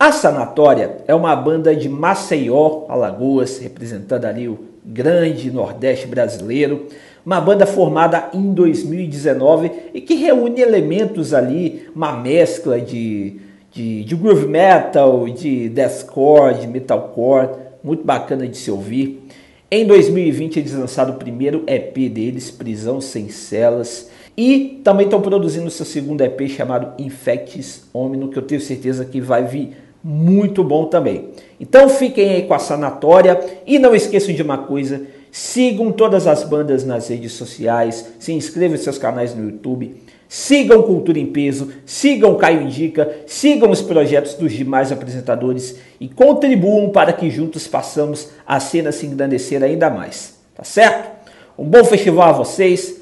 A 0.00 0.10
Sanatória 0.10 0.96
é 1.06 1.14
uma 1.14 1.36
banda 1.36 1.76
de 1.76 1.90
Maceió, 1.90 2.86
Alagoas, 2.88 3.58
representando 3.58 4.24
ali 4.24 4.48
o 4.48 4.64
grande 4.82 5.50
Nordeste 5.50 6.06
brasileiro 6.06 6.86
uma 7.24 7.40
banda 7.40 7.66
formada 7.66 8.28
em 8.34 8.52
2019 8.52 9.70
e 9.94 10.00
que 10.00 10.14
reúne 10.14 10.60
elementos 10.60 11.32
ali, 11.32 11.88
uma 11.94 12.12
mescla 12.12 12.80
de, 12.80 13.40
de, 13.72 14.04
de 14.04 14.14
groove 14.14 14.46
metal, 14.46 15.26
de 15.28 15.68
deathcore, 15.68 16.60
de 16.60 16.66
metalcore, 16.66 17.48
muito 17.82 18.04
bacana 18.04 18.46
de 18.46 18.56
se 18.56 18.70
ouvir. 18.70 19.22
Em 19.70 19.86
2020 19.86 20.58
eles 20.58 20.72
lançaram 20.74 21.14
o 21.14 21.16
primeiro 21.16 21.64
EP 21.66 22.10
deles, 22.10 22.50
Prisão 22.50 23.00
Sem 23.00 23.28
Celas, 23.28 24.10
e 24.36 24.80
também 24.84 25.06
estão 25.06 25.20
produzindo 25.20 25.70
seu 25.70 25.86
segundo 25.86 26.20
EP 26.20 26.48
chamado 26.48 26.92
Infectis 27.02 27.88
Omino, 27.92 28.28
que 28.28 28.36
eu 28.36 28.42
tenho 28.42 28.60
certeza 28.60 29.04
que 29.04 29.20
vai 29.20 29.44
vir 29.44 29.76
muito 30.02 30.62
bom 30.62 30.84
também. 30.84 31.30
Então 31.58 31.88
fiquem 31.88 32.28
aí 32.28 32.42
com 32.42 32.52
a 32.52 32.58
sanatória 32.58 33.40
e 33.66 33.78
não 33.78 33.94
esqueçam 33.94 34.34
de 34.34 34.42
uma 34.42 34.58
coisa, 34.58 35.00
Sigam 35.36 35.90
todas 35.90 36.28
as 36.28 36.44
bandas 36.44 36.84
nas 36.84 37.08
redes 37.08 37.32
sociais, 37.32 38.06
se 38.20 38.32
inscrevam 38.32 38.76
em 38.76 38.78
seus 38.78 38.98
canais 38.98 39.34
no 39.34 39.50
YouTube, 39.50 40.00
sigam 40.28 40.80
Cultura 40.84 41.18
em 41.18 41.26
Peso, 41.26 41.72
sigam 41.84 42.36
Caio 42.36 42.62
Indica, 42.62 43.12
sigam 43.26 43.68
os 43.68 43.82
projetos 43.82 44.34
dos 44.34 44.52
demais 44.52 44.92
apresentadores 44.92 45.76
e 45.98 46.08
contribuam 46.08 46.90
para 46.90 47.12
que 47.12 47.28
juntos 47.30 47.66
façamos 47.66 48.28
a 48.46 48.60
cena 48.60 48.92
se 48.92 49.06
engrandecer 49.06 49.60
ainda 49.60 49.90
mais. 49.90 50.38
Tá 50.54 50.62
certo? 50.62 51.10
Um 51.58 51.64
bom 51.64 51.82
festival 51.82 52.28
a 52.28 52.32
vocês, 52.32 53.00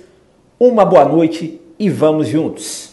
uma 0.58 0.86
boa 0.86 1.04
noite 1.04 1.60
e 1.78 1.90
vamos 1.90 2.28
juntos! 2.28 2.91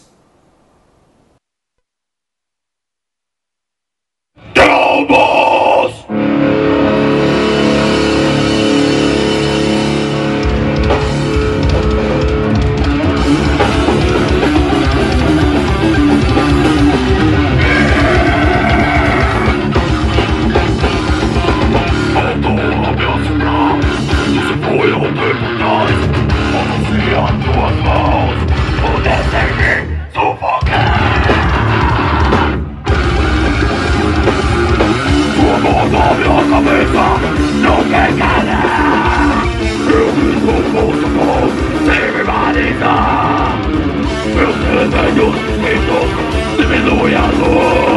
años, 45.10 45.34
estos 45.64 46.56
se 46.56 46.66
me 46.66 46.78
doy 46.82 47.14
a. 47.14 47.89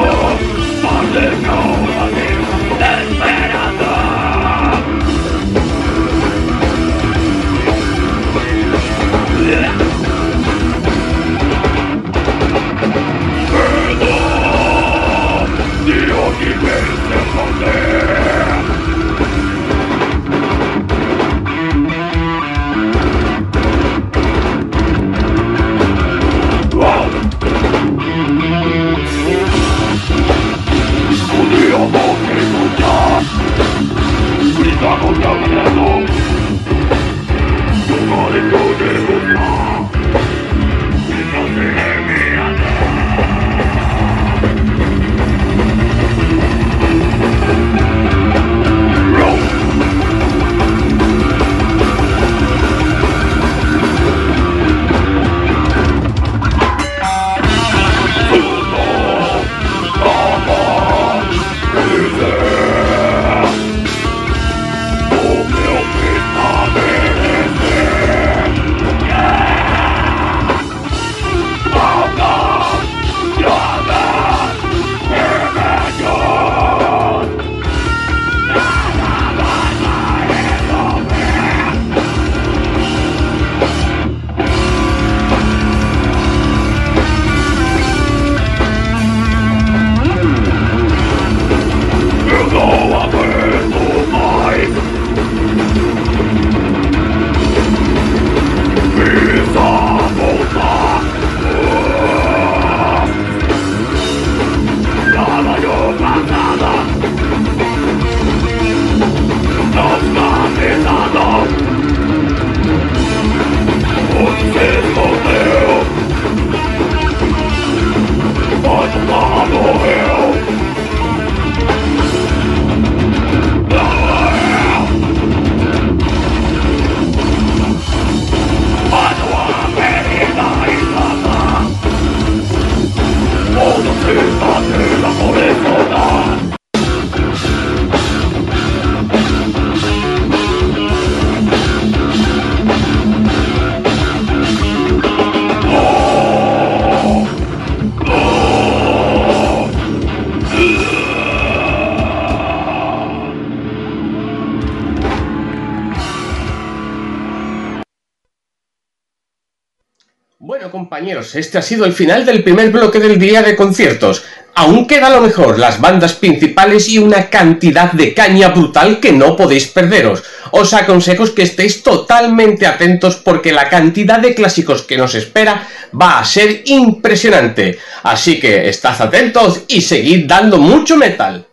compañeros, 161.33 161.35
este 161.35 161.57
ha 161.57 161.61
sido 161.61 161.85
el 161.85 161.93
final 161.93 162.25
del 162.25 162.43
primer 162.43 162.71
bloque 162.71 162.99
del 162.99 163.17
día 163.17 163.41
de 163.41 163.55
conciertos. 163.55 164.23
Aún 164.55 164.85
queda 164.85 165.09
lo 165.09 165.21
mejor, 165.21 165.57
las 165.57 165.81
bandas 165.81 166.13
principales 166.13 166.87
y 166.87 166.99
una 166.99 167.29
cantidad 167.29 167.91
de 167.91 168.13
caña 168.13 168.49
brutal 168.49 168.99
que 168.99 169.11
no 169.11 169.35
podéis 169.35 169.67
perderos. 169.67 170.23
Os 170.51 170.73
aconsejo 170.73 171.25
que 171.33 171.41
estéis 171.41 171.81
totalmente 171.81 172.67
atentos 172.67 173.15
porque 173.15 173.51
la 173.51 173.67
cantidad 173.67 174.19
de 174.19 174.35
clásicos 174.35 174.83
que 174.83 174.97
nos 174.97 175.15
espera 175.15 175.67
va 175.99 176.19
a 176.19 176.25
ser 176.25 176.61
impresionante. 176.65 177.79
Así 178.03 178.39
que 178.39 178.69
estad 178.69 179.01
atentos 179.01 179.63
y 179.67 179.81
seguid 179.81 180.27
dando 180.27 180.59
mucho 180.59 180.97
metal. 180.97 181.47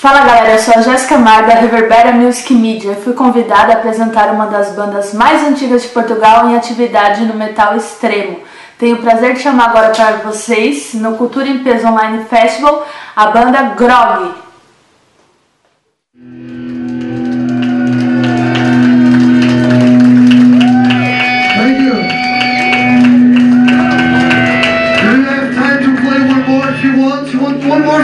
Fala 0.00 0.20
galera, 0.20 0.52
eu 0.52 0.58
sou 0.58 0.72
a 0.76 0.80
Jéssica 0.80 1.18
Mar 1.18 1.46
da 1.46 1.56
Reverbera 1.56 2.10
Music 2.10 2.54
Media 2.54 2.94
fui 2.94 3.12
convidada 3.12 3.74
a 3.74 3.76
apresentar 3.76 4.32
uma 4.32 4.46
das 4.46 4.74
bandas 4.74 5.12
mais 5.12 5.46
antigas 5.46 5.82
de 5.82 5.88
Portugal 5.88 6.48
em 6.48 6.56
atividade 6.56 7.22
no 7.26 7.34
metal 7.34 7.76
extremo. 7.76 8.40
Tenho 8.78 8.96
o 8.96 9.02
prazer 9.02 9.34
de 9.34 9.40
chamar 9.40 9.68
agora 9.68 9.90
para 9.90 10.12
vocês, 10.24 10.94
no 10.94 11.18
Cultura 11.18 11.48
em 11.48 11.58
Peso 11.58 11.86
Online 11.86 12.24
Festival, 12.24 12.88
a 13.14 13.26
banda 13.26 13.74
Grog. 13.76 14.32
Thank 16.16 16.50
you. 16.54 16.60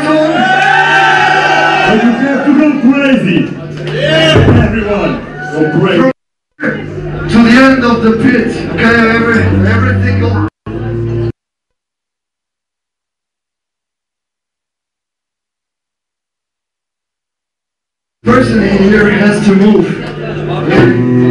Do 0.06 0.65
crazy. 2.97 3.44
Yeah. 3.93 4.64
Everyone, 4.64 5.20
oh, 5.52 5.73
go 5.73 5.81
crazy. 5.81 6.12
To 6.59 7.43
the 7.43 7.55
end 7.68 7.85
of 7.85 8.02
the 8.02 8.12
pit, 8.23 8.48
okay? 8.70 8.97
Every, 9.16 9.40
everything 9.68 10.20
go. 10.20 10.48
Person 18.23 18.62
in 18.62 18.82
here 18.85 19.10
has 19.10 19.44
to 19.47 19.55
move. 19.55 19.86
Fellowship 19.86 21.26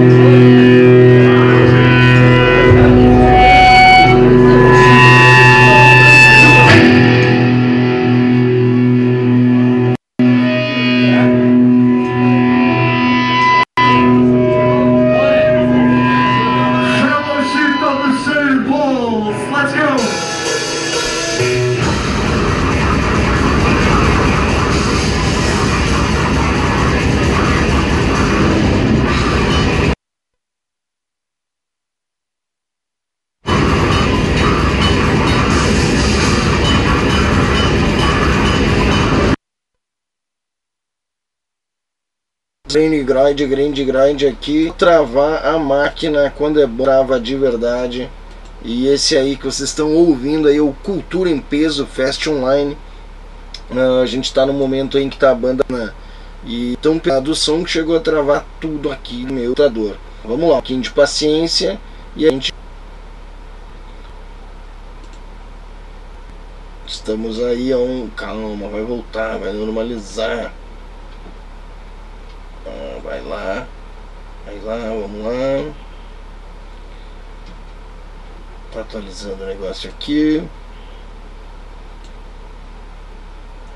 Grande 42.76 43.04
grind, 43.04 43.42
grande 43.48 43.86
grind 43.86 44.24
aqui. 44.24 44.74
Travar 44.78 45.46
a 45.46 45.58
máquina 45.58 46.30
quando 46.30 46.60
é 46.60 46.68
bom, 46.68 46.84
trava 46.84 47.18
de 47.18 47.34
verdade. 47.34 48.10
E 48.66 48.88
esse 48.88 49.16
aí 49.16 49.38
que 49.38 49.46
vocês 49.46 49.70
estão 49.70 49.94
ouvindo 49.94 50.50
aí, 50.50 50.58
é 50.58 50.62
o 50.62 50.76
Cultura 50.84 51.30
em 51.30 51.40
Peso 51.40 51.86
Fest 51.86 52.28
Online. 52.28 52.78
Ah, 53.72 54.02
a 54.02 54.06
gente 54.06 54.34
tá 54.34 54.46
no 54.46 54.52
momento 54.52 55.00
em 55.00 55.10
que 55.10 55.18
tá 55.18 55.32
a 55.32 55.36
banda 55.36 55.64
né? 55.70 55.94
e 56.46 56.78
tão 56.82 57.00
pesado 57.00 57.32
o 57.32 57.36
som 57.36 57.64
que 57.64 57.70
chegou 57.70 57.96
a 57.96 58.02
travar 58.02 58.46
tudo 58.60 58.92
aqui 58.92 59.24
no 59.24 59.36
meu 59.36 59.50
computador. 59.52 59.96
Vamos 60.26 60.42
lá, 60.42 60.56
um 60.56 60.58
pouquinho 60.58 60.82
de 60.82 60.92
paciência 60.92 61.80
e 62.14 62.28
a 62.28 62.30
gente 62.30 62.54
Estamos 66.86 67.42
aí 67.42 67.72
a 67.72 67.78
um. 67.78 68.10
Calma, 68.18 68.68
vai 68.68 68.82
voltar, 68.82 69.38
vai 69.38 69.54
normalizar. 69.54 70.52
Ah, 72.66 73.00
vai 73.04 73.22
lá. 73.22 73.68
Vai 74.46 74.60
lá, 74.60 74.78
vamos 74.78 75.24
lá. 75.24 75.74
Tá 78.72 78.82
atualizando 78.82 79.44
o 79.44 79.48
negócio 79.48 79.90
aqui. 79.90 80.48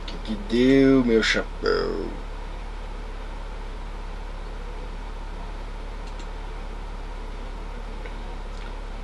O 0.02 0.06
que, 0.06 0.18
que 0.26 0.36
deu, 0.50 1.04
meu 1.06 1.24
chapéu? 1.24 2.06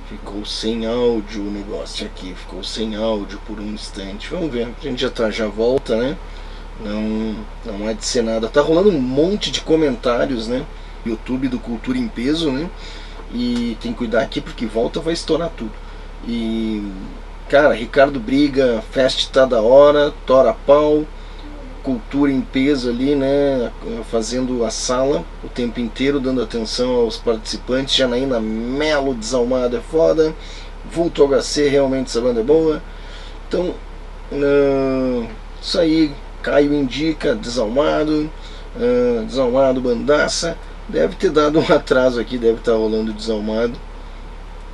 Ficou 0.08 0.44
sem 0.44 0.86
áudio 0.86 1.42
o 1.42 1.50
negócio 1.50 2.06
aqui, 2.06 2.34
ficou 2.34 2.62
sem 2.62 2.94
áudio 2.94 3.40
por 3.46 3.58
um 3.58 3.66
instante. 3.66 4.28
Vamos 4.30 4.52
ver, 4.52 4.64
a 4.64 4.82
gente 4.82 5.00
já 5.02 5.10
tá, 5.10 5.30
já 5.30 5.48
volta, 5.48 5.96
né? 5.96 6.16
Não, 6.84 7.36
não 7.64 7.88
há 7.88 7.92
de 7.92 8.04
ser 8.04 8.22
nada. 8.22 8.48
Tá 8.48 8.60
rolando 8.60 8.90
um 8.90 9.00
monte 9.00 9.50
de 9.50 9.60
comentários, 9.60 10.46
né? 10.46 10.64
YouTube 11.04 11.48
do 11.48 11.58
Cultura 11.58 11.98
em 11.98 12.08
Peso, 12.08 12.50
né? 12.50 12.68
E 13.32 13.76
tem 13.80 13.92
que 13.92 13.98
cuidar 13.98 14.22
aqui 14.22 14.40
porque 14.40 14.66
volta 14.66 15.00
vai 15.00 15.14
estourar 15.14 15.50
tudo. 15.50 15.72
E 16.26 16.82
cara, 17.48 17.72
Ricardo 17.74 18.20
Briga, 18.20 18.82
Fest 18.90 19.30
tá 19.30 19.44
da 19.44 19.60
hora, 19.60 20.12
Tora 20.26 20.52
Pau, 20.52 21.04
Cultura 21.82 22.32
em 22.32 22.40
Peso 22.40 22.90
ali, 22.90 23.14
né? 23.14 23.70
Fazendo 24.10 24.64
a 24.64 24.70
sala 24.70 25.24
o 25.44 25.48
tempo 25.48 25.80
inteiro, 25.80 26.20
dando 26.20 26.42
atenção 26.42 26.96
aos 26.96 27.16
participantes. 27.16 27.94
Janaína 27.94 28.40
Melo, 28.40 29.14
desalmada 29.14 29.78
é 29.78 29.80
foda. 29.80 30.34
Vulto 30.84 31.26
HC, 31.26 31.68
realmente 31.68 32.08
essa 32.08 32.20
banda 32.20 32.40
é 32.40 32.44
boa. 32.44 32.82
Então, 33.48 33.74
ah, 34.32 35.26
isso 35.60 35.78
aí. 35.78 36.12
Caio 36.46 36.72
indica, 36.72 37.34
desalmado, 37.34 38.30
ah, 38.76 39.24
desalmado, 39.24 39.80
bandaça. 39.80 40.56
Deve 40.88 41.16
ter 41.16 41.32
dado 41.32 41.58
um 41.58 41.64
atraso 41.74 42.20
aqui, 42.20 42.38
deve 42.38 42.58
estar 42.58 42.74
rolando 42.74 43.12
desalmado. 43.12 43.72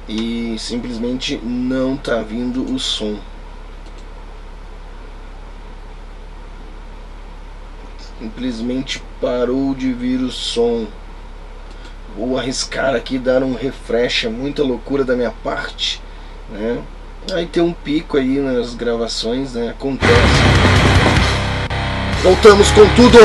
E 0.06 0.54
simplesmente 0.58 1.38
não 1.42 1.96
tá 1.96 2.20
vindo 2.20 2.62
o 2.70 2.78
som. 2.78 3.16
Simplesmente 8.18 9.02
parou 9.18 9.74
de 9.74 9.94
vir 9.94 10.20
o 10.20 10.30
som. 10.30 10.86
Vou 12.14 12.38
arriscar 12.38 12.94
aqui 12.94 13.18
dar 13.18 13.42
um 13.42 13.54
refresh, 13.54 14.26
é 14.26 14.28
muita 14.28 14.62
loucura 14.62 15.04
da 15.04 15.16
minha 15.16 15.32
parte, 15.42 16.02
né? 16.50 16.82
Aí 17.32 17.46
tem 17.46 17.62
um 17.62 17.72
pico 17.72 18.18
aí 18.18 18.38
nas 18.40 18.74
gravações, 18.74 19.54
né? 19.54 19.70
Acontece. 19.70 20.91
Voltamos 22.22 22.70
com 22.70 22.88
tudo! 22.94 23.18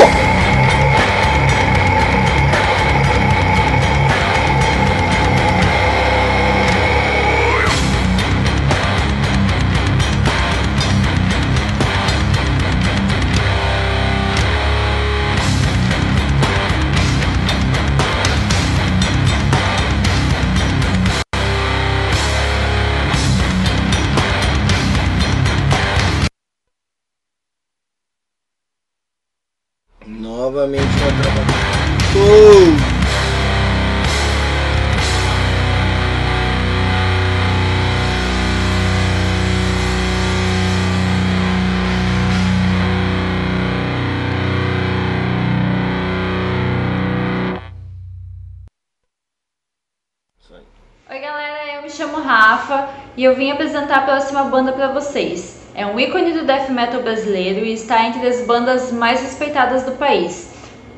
Eu 53.28 53.36
vim 53.36 53.50
apresentar 53.50 53.98
a 53.98 54.02
próxima 54.02 54.44
banda 54.44 54.72
para 54.72 54.92
vocês. 54.92 55.58
É 55.74 55.86
um 55.86 56.00
ícone 56.00 56.32
do 56.32 56.46
death 56.46 56.70
metal 56.70 57.02
brasileiro 57.02 57.64
e 57.64 57.74
está 57.74 58.06
entre 58.06 58.26
as 58.26 58.44
bandas 58.46 58.90
mais 58.90 59.20
respeitadas 59.20 59.84
do 59.84 59.92
país. 59.92 60.50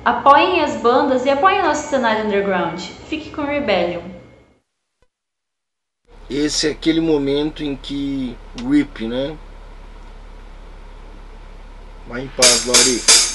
Apoiem 0.05 0.61
as 0.63 0.77
bandas 0.77 1.27
e 1.27 1.31
apoiem 1.31 1.63
nosso 1.63 1.89
cenário 1.89 2.25
underground. 2.25 2.81
Fique 3.09 3.31
com 3.31 3.43
Rebellion. 3.43 4.03
Esse 6.31 6.69
é 6.69 6.71
aquele 6.71 7.01
momento 7.01 7.65
em 7.65 7.75
que 7.75 8.37
Rip, 8.65 9.07
né? 9.07 9.37
Vai 12.07 12.23
em 12.23 12.29
paz, 12.29 12.65
Lauri. 12.65 13.30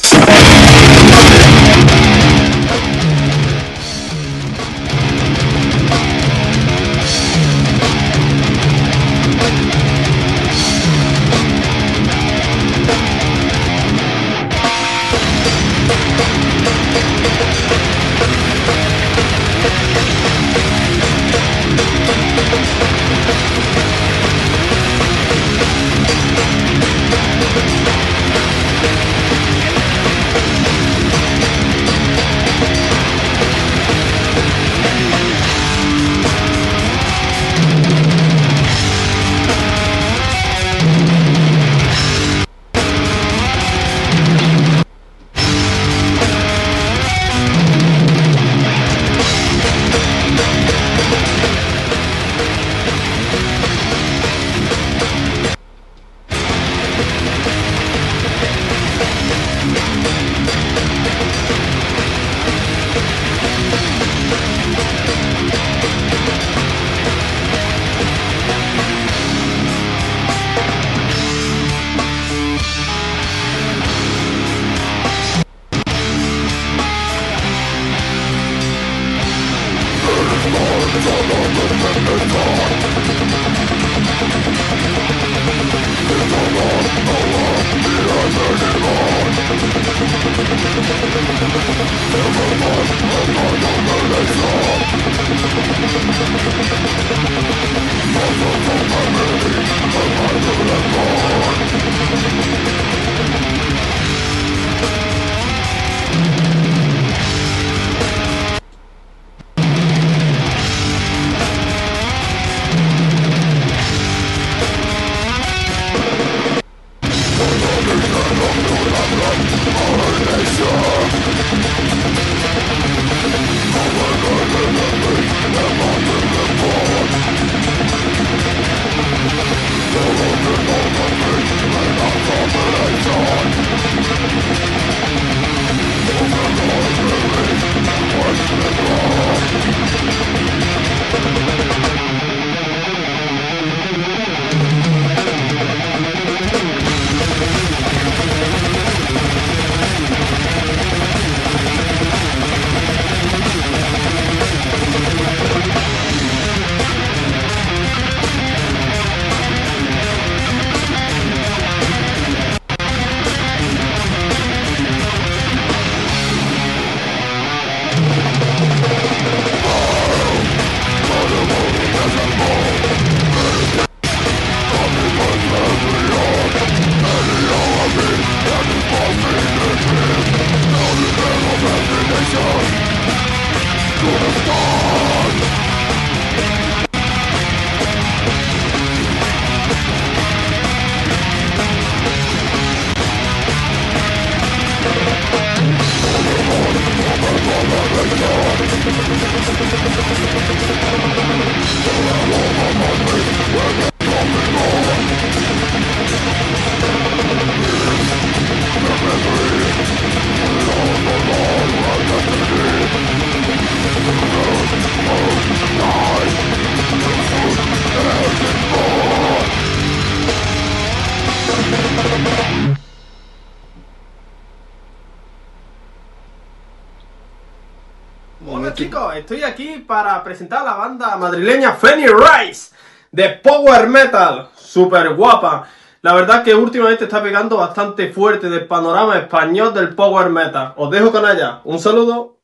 Para 229.86 230.24
presentar 230.24 230.62
a 230.62 230.66
la 230.66 230.74
banda 230.74 231.16
madrileña 231.18 231.74
Fanny 231.74 232.08
Rice 232.08 232.74
de 233.12 233.30
Power 233.30 233.88
Metal, 233.88 234.50
super 234.56 235.14
guapa. 235.16 235.68
La 236.02 236.14
verdad 236.14 236.44
que 236.44 236.54
últimamente 236.54 237.06
está 237.06 237.24
pegando 237.24 237.58
bastante 237.58 238.12
fuerte 238.12 238.50
del 238.50 238.68
panorama 238.68 239.18
español 239.18 239.74
del 239.74 239.96
Power 239.96 240.30
Metal. 240.30 240.74
Os 240.76 240.92
dejo 240.92 241.12
con 241.12 241.28
ella. 241.30 241.62
Un 241.64 241.80
saludo. 241.80 242.35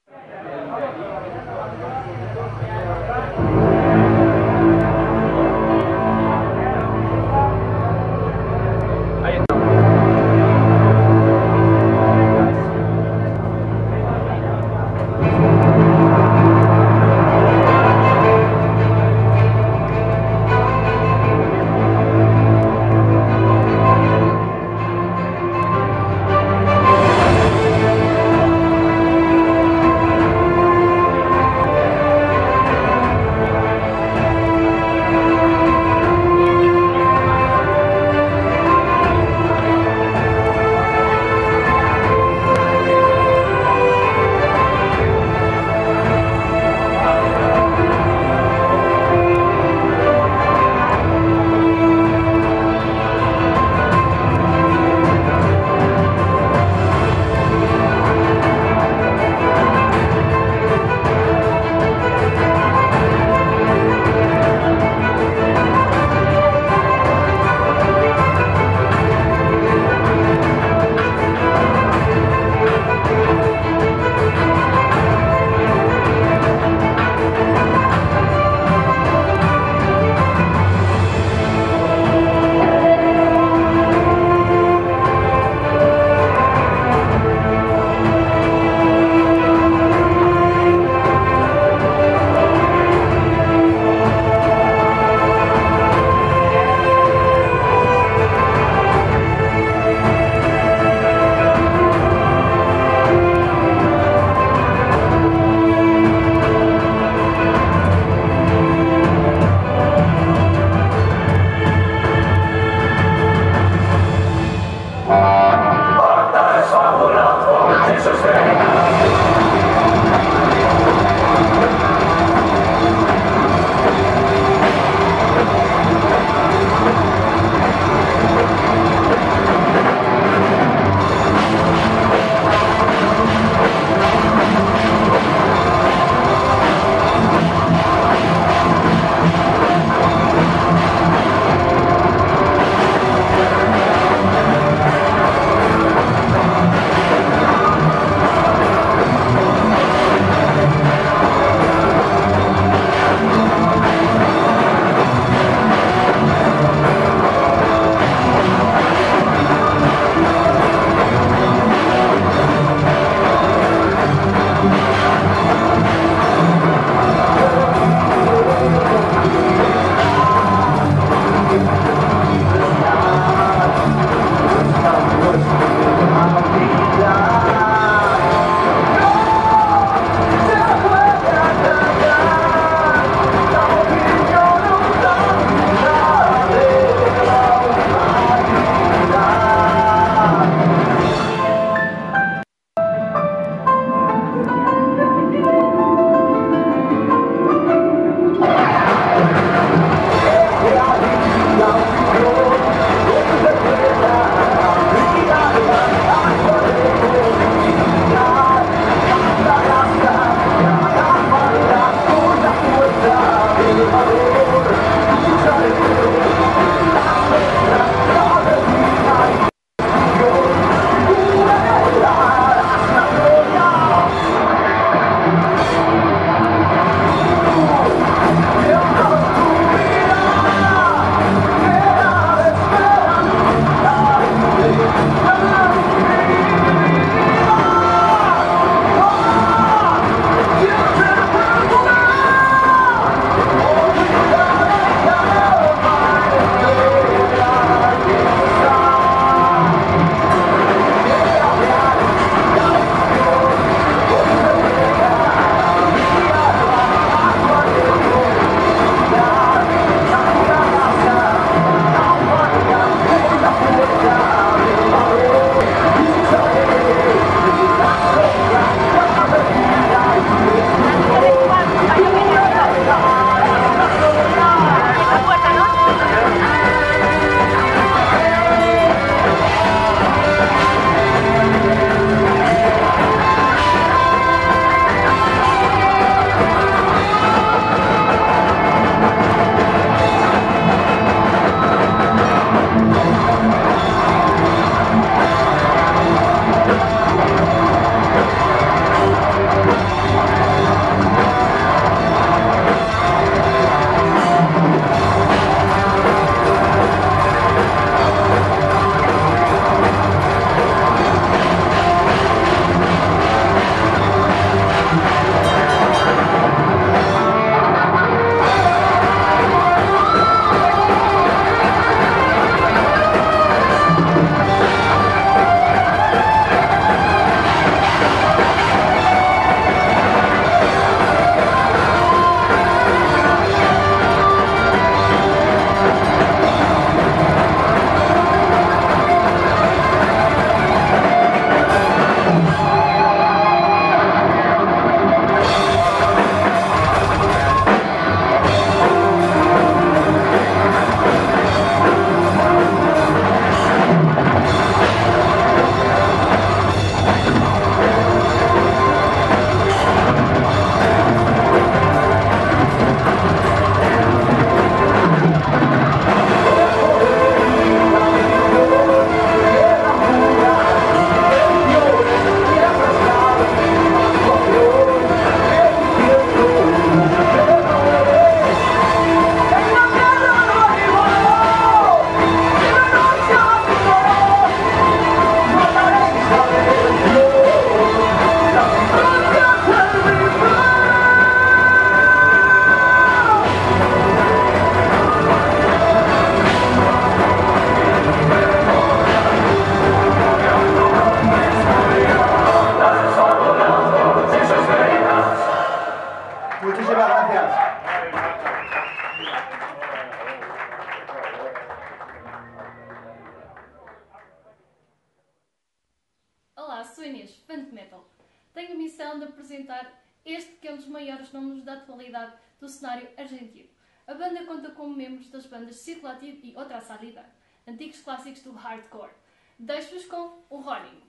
Outra 426.71 426.87
Salida, 426.87 427.25
antigos 427.67 427.99
clássicos 427.99 428.43
do 428.43 428.53
hardcore. 428.53 429.11
Deixo-vos 429.59 430.05
com 430.05 430.41
o 430.49 430.61
Ronin. 430.61 431.03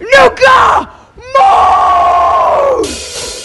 Nunca 0.00 0.90
more! 1.34 3.39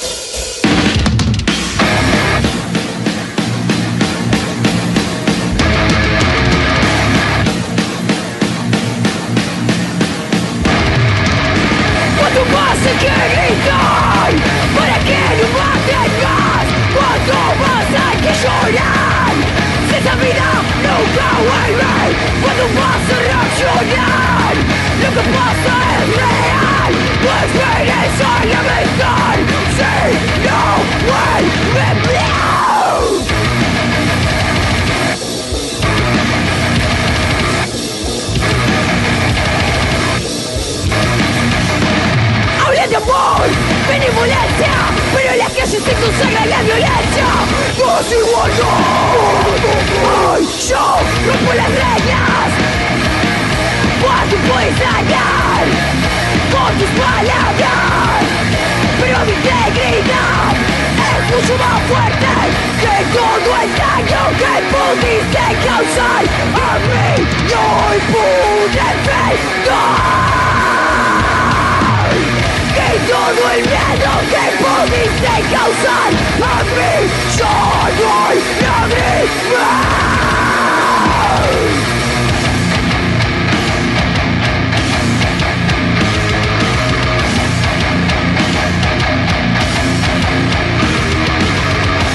the 22.57 22.67
monster 22.73 23.25
of 23.35 25.13
the 25.13 25.25
man 25.31 25.65
of 28.55 28.65
his 28.71 28.91
See 29.75 30.15
no 30.45 30.61
way 31.11 32.24
benevolencia 43.99 44.73
Pero 45.13 45.31
en 45.31 45.39
la 45.39 45.49
se 45.49 45.79
consagra 45.79 46.45
la 46.45 46.61
violencia. 46.63 47.27
No 47.79 47.99
es 47.99 48.11
igual, 48.11 48.51
no. 48.59 48.71
Ay, 50.33 50.43
Yo 50.69 50.83
rompo 51.25 51.53
las 51.53 51.69
reglas 51.69 52.49
Cuánto 54.01 54.35
puedes 54.47 54.79
dañar 54.79 55.63
Con 56.51 56.71
tus 56.77 56.91
palabras. 57.01 58.23
Pero 58.99 59.17
mi 59.25 59.33
integridad 59.33 60.51
Es 61.07 61.21
mucho 61.31 61.53
más 61.57 61.79
fuerte 61.89 62.31
Que 62.81 62.95
todo 63.15 63.49
el 63.63 63.69
daño 63.83 64.21
que 64.41 64.53
pudiste 64.71 65.45
causar. 65.65 66.23
A 66.55 66.79
mí 66.79 67.07
no 67.49 67.65
pude 68.11 68.95
todo 73.07 73.51
el 73.51 73.61
miedo 73.61 74.11
que 74.31 74.43
pudiste 74.63 75.35
causar. 75.51 76.11
A 76.41 76.63
mí 76.63 76.95
yo 77.37 77.53
hay 78.27 78.37
nadie 78.61 79.11
más. 79.51 80.15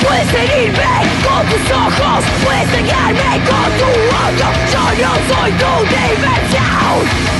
Puedes 0.02 0.32
herirme 0.34 0.92
con 1.22 1.46
tus 1.46 1.70
ojos 1.70 2.24
Puedes 2.44 2.72
dañarme 2.72 3.40
con 3.48 3.70
tu 3.78 3.86
odio 3.86 4.48
Yo 4.72 4.84
no 5.02 5.12
soy 5.28 5.50
tu 5.52 5.72
diversión 5.88 7.39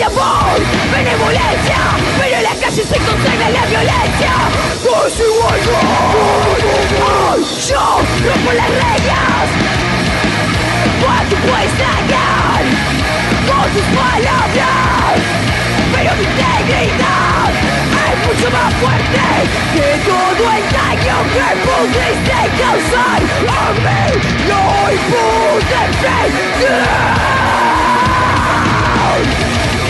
de 0.00 0.06
amor, 0.06 0.58
benevolencia 0.90 1.78
Pero 2.18 2.36
en 2.36 2.42
la 2.42 2.54
calle 2.54 2.82
se 2.82 2.98
consagra 2.98 3.50
la 3.50 3.66
violencia. 3.66 4.32
Pues 4.82 5.20
igual 5.20 5.60
Ay, 7.28 7.40
Yo 7.68 7.84
rompo 8.24 8.50
las 8.52 8.70
reglas. 8.84 9.46
Cuánto 11.02 11.36
puedes 11.36 11.72
dañar 11.84 12.62
Con 13.48 13.66
tus 13.74 13.88
palabras. 14.00 15.16
Pero 15.92 16.10
mi 16.16 16.24
integridad 16.24 17.50
Es 18.08 18.16
mucho 18.26 18.48
más 18.56 18.72
fuerte 18.80 19.24
Que 19.74 19.88
todo 20.08 20.44
el 20.56 20.64
daño 20.80 21.16
que 21.34 21.48
pudiste 21.66 22.38
causar 22.62 23.20
A 23.48 23.68
mí. 23.84 24.02
No 24.48 24.62
pude 25.10 25.78
enfrentar 25.84 27.30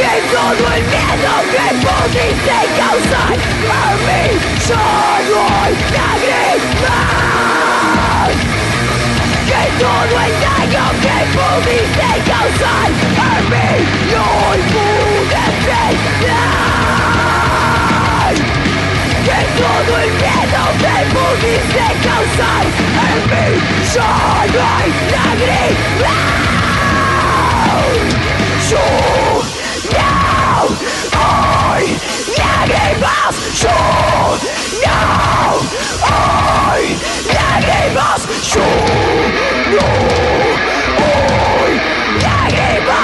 que 0.00 0.16
todo 0.32 0.64
el 0.72 0.82
miedo 0.84 1.34
que 1.52 1.66
pudiste 1.84 2.58
causar 2.80 3.36
A 3.36 3.86
mí 4.06 4.24
yo 4.66 4.84
no 5.28 5.40
hay 5.60 5.74
lágrimas 5.96 7.08
Que 9.50 9.62
todo 9.78 10.16
el 10.24 10.32
daño 10.46 10.84
que 11.04 11.18
pudiste 11.36 12.10
causar 12.30 12.88
A 13.20 13.32
mí 13.50 13.70
no 14.10 14.24
hay 14.50 14.62
pude 14.72 15.40
enfrentar 15.50 16.40
Que 19.26 19.40
todo 19.60 19.92
el 20.04 20.10
miedo 20.22 20.62
que 20.82 20.96
pudiste 21.14 21.86
causar 22.08 22.64
A 22.96 23.10
mí 23.30 23.46
yo 23.92 24.08
no 24.54 24.62
hay 24.76 24.88
lágrimas 25.12 26.40
yo 28.70 28.76
no 28.78 29.19
hay 31.12 31.96
lágrimas 32.38 33.36
yo 33.60 33.76
no 34.84 34.98
hay 36.04 36.84
lágrimas 37.34 38.20
yo 38.52 38.66
no 39.70 39.86
hay 41.58 41.72
lágrimas 42.22 43.00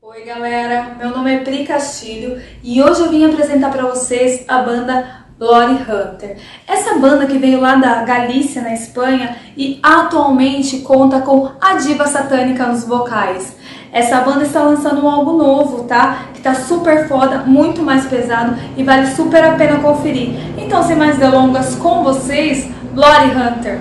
Oi 0.00 0.24
galera, 0.24 0.96
meu 0.98 1.10
nome 1.10 1.34
é 1.34 1.38
Pri 1.40 1.64
Castilho 1.64 2.40
e 2.62 2.82
hoje 2.82 3.02
eu 3.02 3.10
vim 3.10 3.24
apresentar 3.24 3.70
para 3.70 3.86
vocês 3.86 4.44
a 4.48 4.62
banda 4.62 5.27
Lori 5.40 5.74
Hunter. 5.74 6.36
Essa 6.66 6.98
banda 6.98 7.26
que 7.26 7.38
veio 7.38 7.60
lá 7.60 7.76
da 7.76 8.02
Galícia, 8.02 8.60
na 8.60 8.74
Espanha, 8.74 9.36
e 9.56 9.78
atualmente 9.82 10.78
conta 10.80 11.20
com 11.20 11.50
a 11.60 11.74
diva 11.74 12.06
satânica 12.06 12.66
nos 12.66 12.84
vocais. 12.84 13.56
Essa 13.92 14.20
banda 14.20 14.42
está 14.42 14.62
lançando 14.62 15.04
um 15.04 15.08
álbum 15.08 15.36
novo, 15.36 15.84
tá? 15.84 16.24
Que 16.34 16.40
tá 16.40 16.54
super 16.54 17.08
foda, 17.08 17.38
muito 17.46 17.82
mais 17.82 18.04
pesado 18.06 18.56
e 18.76 18.82
vale 18.82 19.06
super 19.06 19.42
a 19.44 19.52
pena 19.52 19.78
conferir. 19.78 20.30
Então, 20.58 20.82
sem 20.82 20.96
mais 20.96 21.16
delongas, 21.16 21.74
com 21.76 22.02
vocês, 22.02 22.68
Lori 22.94 23.30
Hunter. 23.30 23.80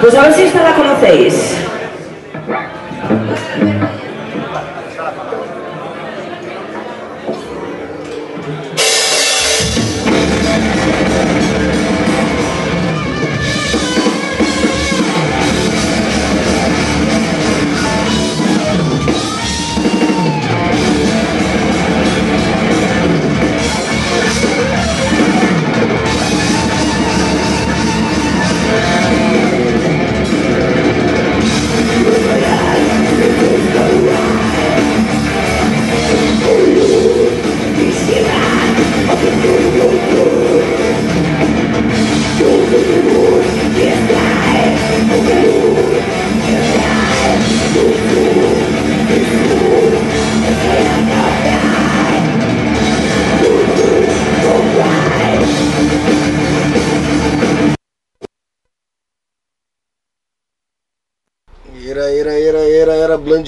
Pues 0.00 0.14
a 0.14 0.22
ver 0.22 0.32
si 0.32 0.42
esta 0.42 0.62
la 0.62 0.72
conocéis. 0.74 1.56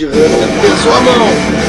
Blind 0.00 0.14
Runner, 0.14 0.48
pesou 0.62 0.92
a 0.94 1.00
mão. 1.02 1.59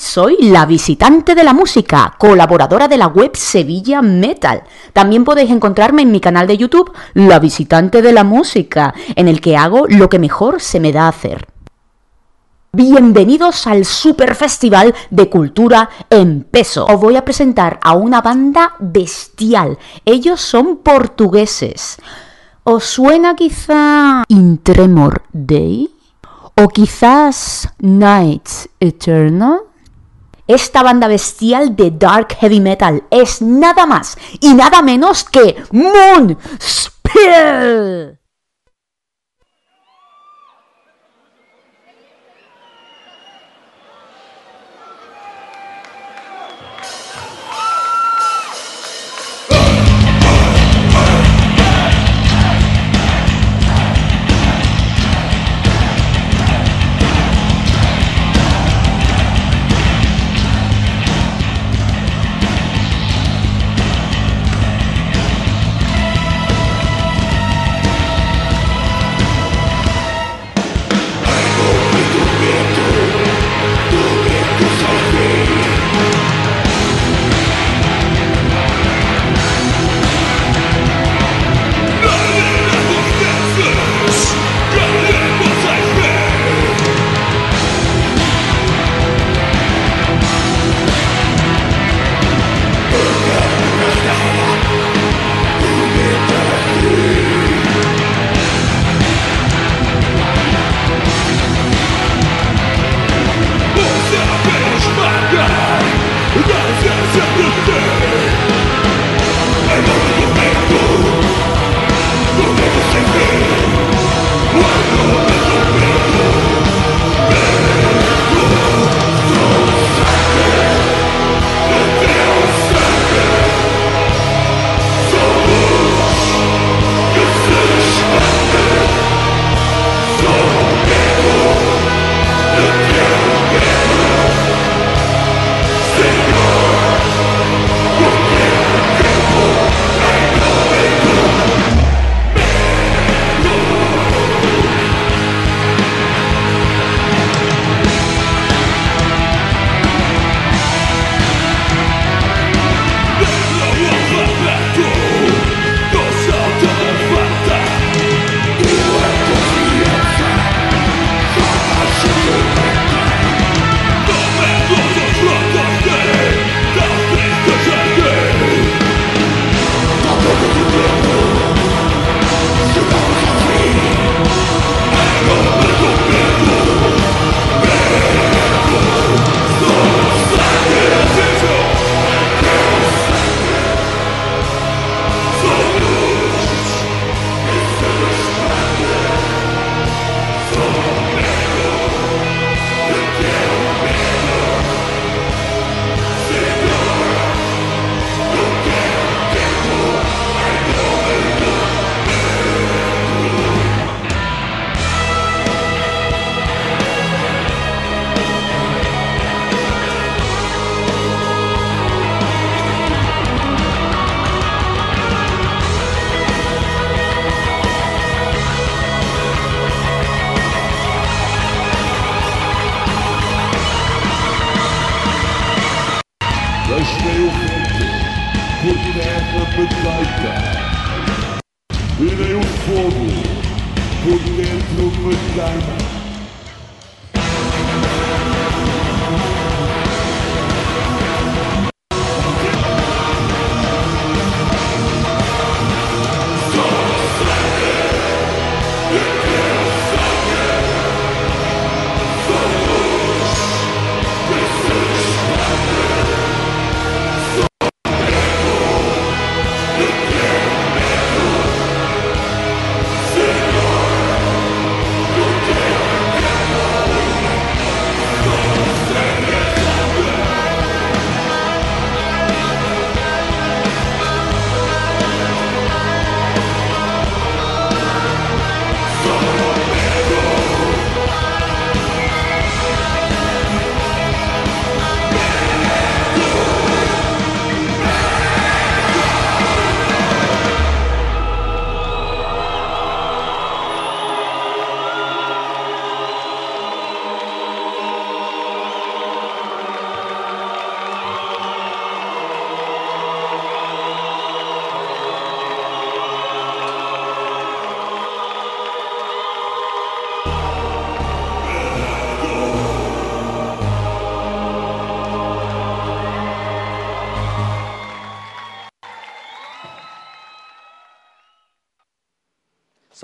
Soy 0.00 0.38
la 0.40 0.64
visitante 0.64 1.34
de 1.34 1.44
la 1.44 1.52
música, 1.52 2.14
colaboradora 2.18 2.88
de 2.88 2.96
la 2.96 3.06
web 3.06 3.36
Sevilla 3.36 4.00
Metal. 4.00 4.62
También 4.94 5.24
podéis 5.24 5.50
encontrarme 5.50 6.02
en 6.02 6.10
mi 6.10 6.20
canal 6.20 6.46
de 6.46 6.56
YouTube, 6.56 6.90
La 7.12 7.38
visitante 7.38 8.00
de 8.00 8.12
la 8.12 8.24
música, 8.24 8.94
en 9.14 9.28
el 9.28 9.42
que 9.42 9.58
hago 9.58 9.86
lo 9.88 10.08
que 10.08 10.18
mejor 10.18 10.62
se 10.62 10.80
me 10.80 10.92
da 10.92 11.06
hacer. 11.06 11.46
Bienvenidos 12.72 13.66
al 13.66 13.84
Super 13.84 14.34
Festival 14.34 14.94
de 15.10 15.28
Cultura 15.28 15.90
en 16.08 16.44
Peso. 16.44 16.86
Os 16.86 16.98
voy 16.98 17.16
a 17.16 17.24
presentar 17.24 17.78
a 17.82 17.92
una 17.92 18.22
banda 18.22 18.76
bestial. 18.78 19.76
Ellos 20.06 20.40
son 20.40 20.78
portugueses. 20.78 21.98
¿Os 22.64 22.84
suena 22.84 23.36
quizá 23.36 24.24
Intremor 24.28 25.24
Day? 25.32 25.90
¿O 26.56 26.68
quizás 26.68 27.68
Nights 27.80 28.68
Eternal? 28.78 29.69
Esta 30.50 30.82
banda 30.82 31.06
bestial 31.06 31.76
de 31.76 31.92
dark 31.92 32.34
heavy 32.40 32.58
metal 32.58 33.04
es 33.08 33.40
nada 33.40 33.86
más 33.86 34.18
y 34.40 34.52
nada 34.52 34.82
menos 34.82 35.22
que 35.22 35.62
Moon 35.70 36.36
Spill. 36.60 38.19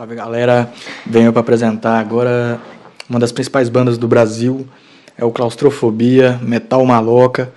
Salve 0.07 0.15
galera, 0.15 0.73
venho 1.05 1.33
para 1.33 1.41
apresentar 1.41 1.99
agora 1.99 2.61
uma 3.11 3.19
das 3.19 3.33
principais 3.33 3.69
bandas 3.69 3.99
do 3.99 4.07
Brasil, 4.07 4.65
é 5.19 5.25
o 5.25 5.33
Claustrofobia, 5.33 6.39
Metal 6.41 6.87
Maloca. 6.87 7.53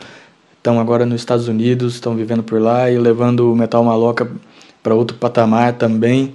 Estão 0.57 0.79
agora 0.79 1.05
nos 1.05 1.21
Estados 1.21 1.47
Unidos, 1.47 1.93
estão 1.93 2.15
vivendo 2.15 2.41
por 2.41 2.59
lá 2.59 2.89
e 2.89 2.97
levando 2.97 3.53
o 3.53 3.55
Metal 3.55 3.83
Maloca 3.83 4.27
para 4.81 4.95
outro 4.95 5.15
patamar 5.15 5.73
também. 5.73 6.33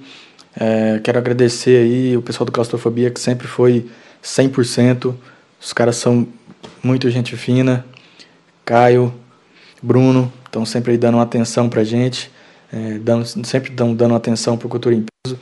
É, 0.57 1.01
quero 1.03 1.19
agradecer 1.19 1.79
aí 1.79 2.17
o 2.17 2.23
pessoal 2.23 2.47
do 2.47 2.53
Claustrofobia 2.53 3.11
que 3.11 3.19
sempre 3.19 3.49
foi 3.49 3.91
100%. 4.23 5.13
Os 5.61 5.73
caras 5.73 5.97
são 5.97 6.29
muito 6.81 7.11
gente 7.11 7.37
fina. 7.37 7.85
Caio, 8.65 9.13
Bruno, 9.83 10.33
estão 10.47 10.65
sempre 10.65 10.97
dando 10.97 11.19
atenção 11.19 11.69
pra 11.69 11.83
gente, 11.83 12.31
é, 12.73 12.99
dando, 12.99 13.27
sempre 13.45 13.73
dando 13.73 14.15
atenção 14.15 14.57
pro 14.57 14.69
Cultura 14.69 14.95
em 14.95 15.05
Peso. 15.25 15.37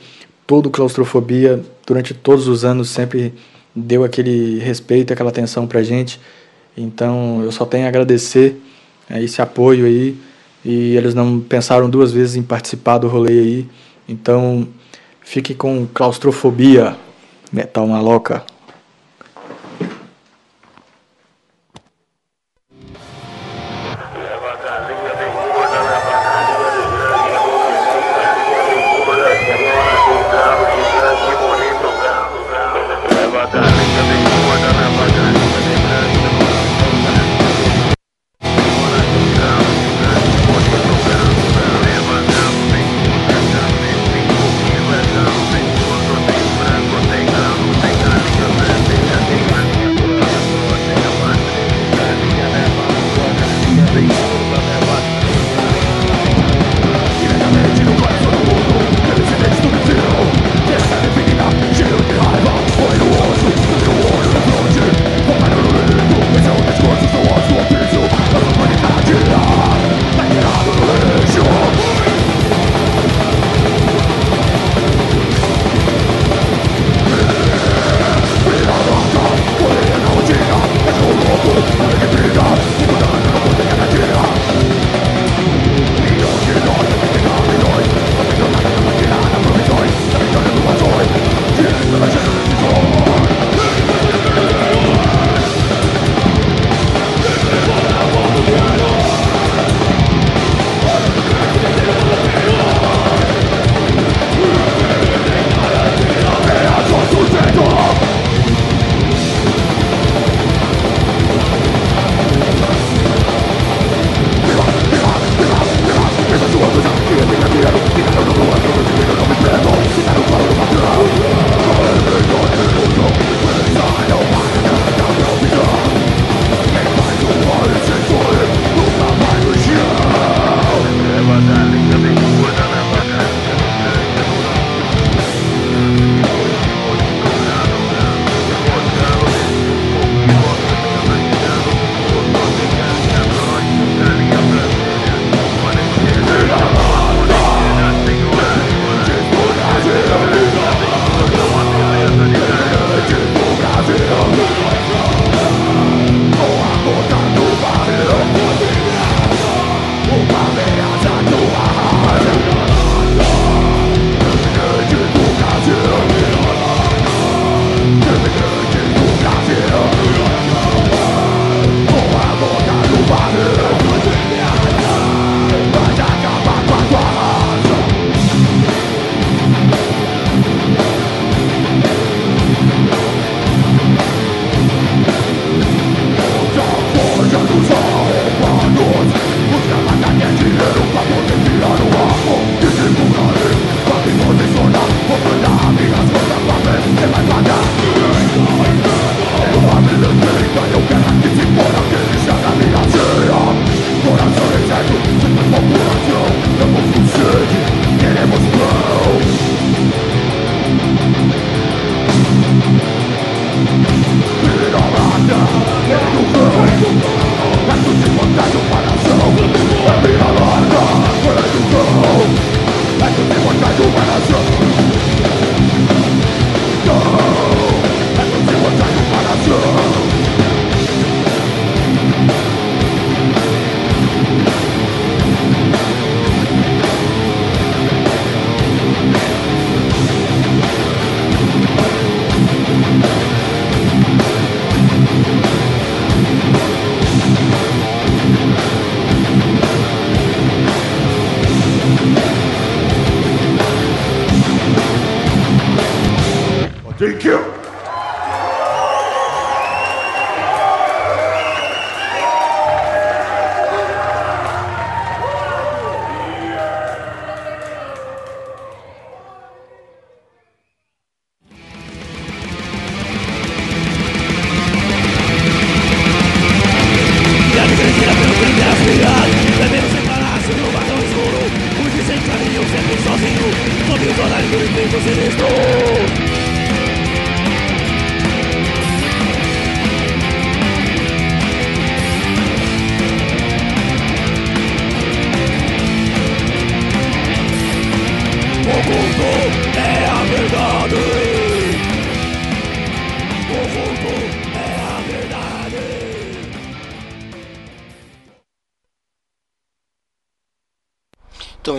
Todo 0.45 0.69
Claustrofobia, 0.69 1.63
durante 1.85 2.13
todos 2.13 2.47
os 2.47 2.65
anos, 2.65 2.89
sempre 2.89 3.33
deu 3.75 4.03
aquele 4.03 4.59
respeito, 4.59 5.13
aquela 5.13 5.29
atenção 5.29 5.65
pra 5.65 5.83
gente. 5.83 6.19
Então 6.77 7.41
eu 7.43 7.51
só 7.51 7.65
tenho 7.65 7.85
a 7.85 7.89
agradecer 7.89 8.61
é, 9.09 9.21
esse 9.21 9.41
apoio 9.41 9.85
aí. 9.85 10.17
E 10.65 10.95
eles 10.95 11.13
não 11.13 11.39
pensaram 11.39 11.89
duas 11.89 12.11
vezes 12.11 12.35
em 12.35 12.43
participar 12.43 12.97
do 12.97 13.07
rolê 13.07 13.39
aí. 13.39 13.67
Então 14.07 14.67
fique 15.21 15.53
com 15.53 15.87
Claustrofobia, 15.93 16.95
Metal 17.51 17.85
Maloca. 17.87 18.43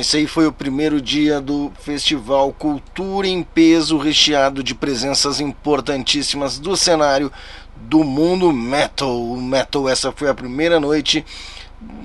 Esse 0.05 0.19
aí 0.19 0.27
foi 0.27 0.47
o 0.47 0.53
primeiro 0.53 1.01
dia 1.01 1.41
do 1.41 1.73
Festival 1.81 2.53
Cultura 2.53 3.27
em 3.27 3.43
Peso, 3.43 3.97
recheado 3.97 4.63
de 4.63 4.75
presenças 4.75 5.41
importantíssimas 5.41 6.59
do 6.59 6.77
cenário 6.77 7.33
do 7.75 8.05
mundo 8.05 8.53
metal. 8.53 9.19
O 9.19 9.41
metal, 9.41 9.89
essa 9.89 10.13
foi 10.13 10.29
a 10.29 10.35
primeira 10.35 10.79
noite 10.79 11.25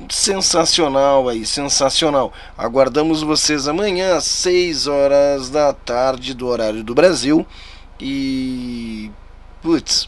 sensacional 0.09 1.27
aí, 1.27 1.45
sensacional. 1.45 2.31
Aguardamos 2.57 3.21
vocês 3.21 3.67
amanhã 3.67 4.15
às 4.15 4.23
6 4.23 4.87
horas 4.87 5.49
da 5.49 5.73
tarde 5.73 6.33
do 6.33 6.47
horário 6.47 6.85
do 6.85 6.95
Brasil. 6.95 7.45
E 7.99 9.11
putz, 9.61 10.07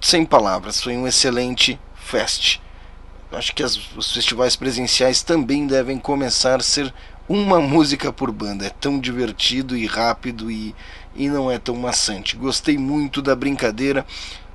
sem 0.00 0.24
palavras, 0.24 0.82
foi 0.82 0.96
um 0.96 1.06
excelente 1.06 1.78
fest. 1.96 2.60
Acho 3.30 3.54
que 3.54 3.62
as, 3.62 3.76
os 3.94 4.12
festivais 4.12 4.56
presenciais 4.56 5.22
também 5.22 5.66
devem 5.66 5.98
começar 5.98 6.60
a 6.60 6.62
ser 6.62 6.92
uma 7.28 7.60
música 7.62 8.12
por 8.12 8.32
banda. 8.32 8.66
É 8.66 8.70
tão 8.70 8.98
divertido 8.98 9.76
e 9.76 9.86
rápido 9.86 10.50
e, 10.50 10.74
e 11.14 11.28
não 11.28 11.50
é 11.50 11.58
tão 11.58 11.76
maçante. 11.76 12.36
Gostei 12.36 12.78
muito 12.78 13.20
da 13.20 13.36
brincadeira. 13.36 14.06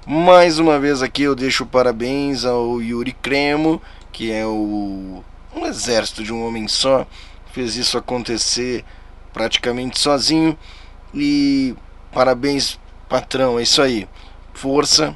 Mais 0.05 0.59
uma 0.59 0.79
vez 0.79 1.01
aqui 1.01 1.23
eu 1.23 1.35
deixo 1.35 1.65
parabéns 1.65 2.43
ao 2.43 2.81
Yuri 2.81 3.13
Cremo, 3.13 3.81
que 4.11 4.31
é 4.31 4.45
o 4.45 5.23
um 5.55 5.65
exército 5.65 6.23
de 6.23 6.33
um 6.33 6.45
homem 6.45 6.67
só, 6.67 7.07
fez 7.53 7.75
isso 7.75 7.97
acontecer 7.97 8.83
praticamente 9.31 9.99
sozinho. 9.99 10.57
E 11.13 11.75
parabéns, 12.11 12.79
patrão, 13.07 13.59
é 13.59 13.63
isso 13.63 13.81
aí. 13.81 14.07
Força. 14.53 15.15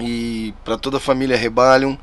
E 0.00 0.54
para 0.64 0.78
toda 0.78 0.98
a 0.98 1.00
família 1.00 1.36
Rebalion, 1.36 1.96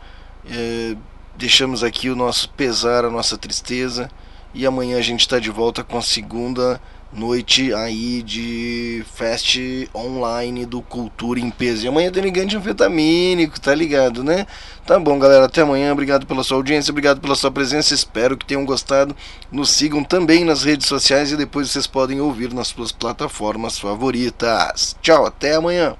é, 0.50 0.96
deixamos 1.38 1.84
aqui 1.84 2.10
o 2.10 2.16
nosso 2.16 2.50
pesar, 2.50 3.06
a 3.06 3.10
nossa 3.10 3.38
tristeza. 3.38 4.10
E 4.54 4.66
amanhã 4.66 4.98
a 4.98 5.02
gente 5.02 5.22
está 5.22 5.38
de 5.38 5.50
volta 5.50 5.84
com 5.84 5.98
a 5.98 6.02
segunda 6.02 6.80
noite 7.12 7.74
aí 7.74 8.22
de 8.22 9.04
fest 9.16 9.58
online 9.94 10.66
do 10.66 10.82
Cultura 10.82 11.40
em 11.40 11.50
Peso. 11.50 11.86
E 11.86 11.88
amanhã 11.88 12.12
tem 12.12 12.22
ligante 12.22 12.56
anfetamínico, 12.56 13.60
tá 13.60 13.74
ligado, 13.74 14.24
né? 14.24 14.46
Tá 14.86 15.00
bom, 15.00 15.18
galera. 15.18 15.46
Até 15.46 15.62
amanhã. 15.62 15.92
Obrigado 15.92 16.26
pela 16.26 16.44
sua 16.44 16.58
audiência, 16.58 16.92
obrigado 16.92 17.20
pela 17.22 17.36
sua 17.36 17.52
presença. 17.52 17.94
Espero 17.94 18.38
que 18.38 18.46
tenham 18.46 18.66
gostado. 18.66 19.16
Nos 19.52 19.72
sigam 19.72 20.04
também 20.04 20.44
nas 20.44 20.64
redes 20.64 20.88
sociais 20.88 21.32
e 21.32 21.38
depois 21.38 21.70
vocês 21.72 21.88
podem 21.88 22.20
ouvir 22.20 22.54
nas 22.54 22.68
suas 22.68 22.92
plataformas 22.92 23.80
favoritas. 23.80 24.96
Tchau, 25.02 25.26
até 25.26 25.56
amanhã. 25.56 25.96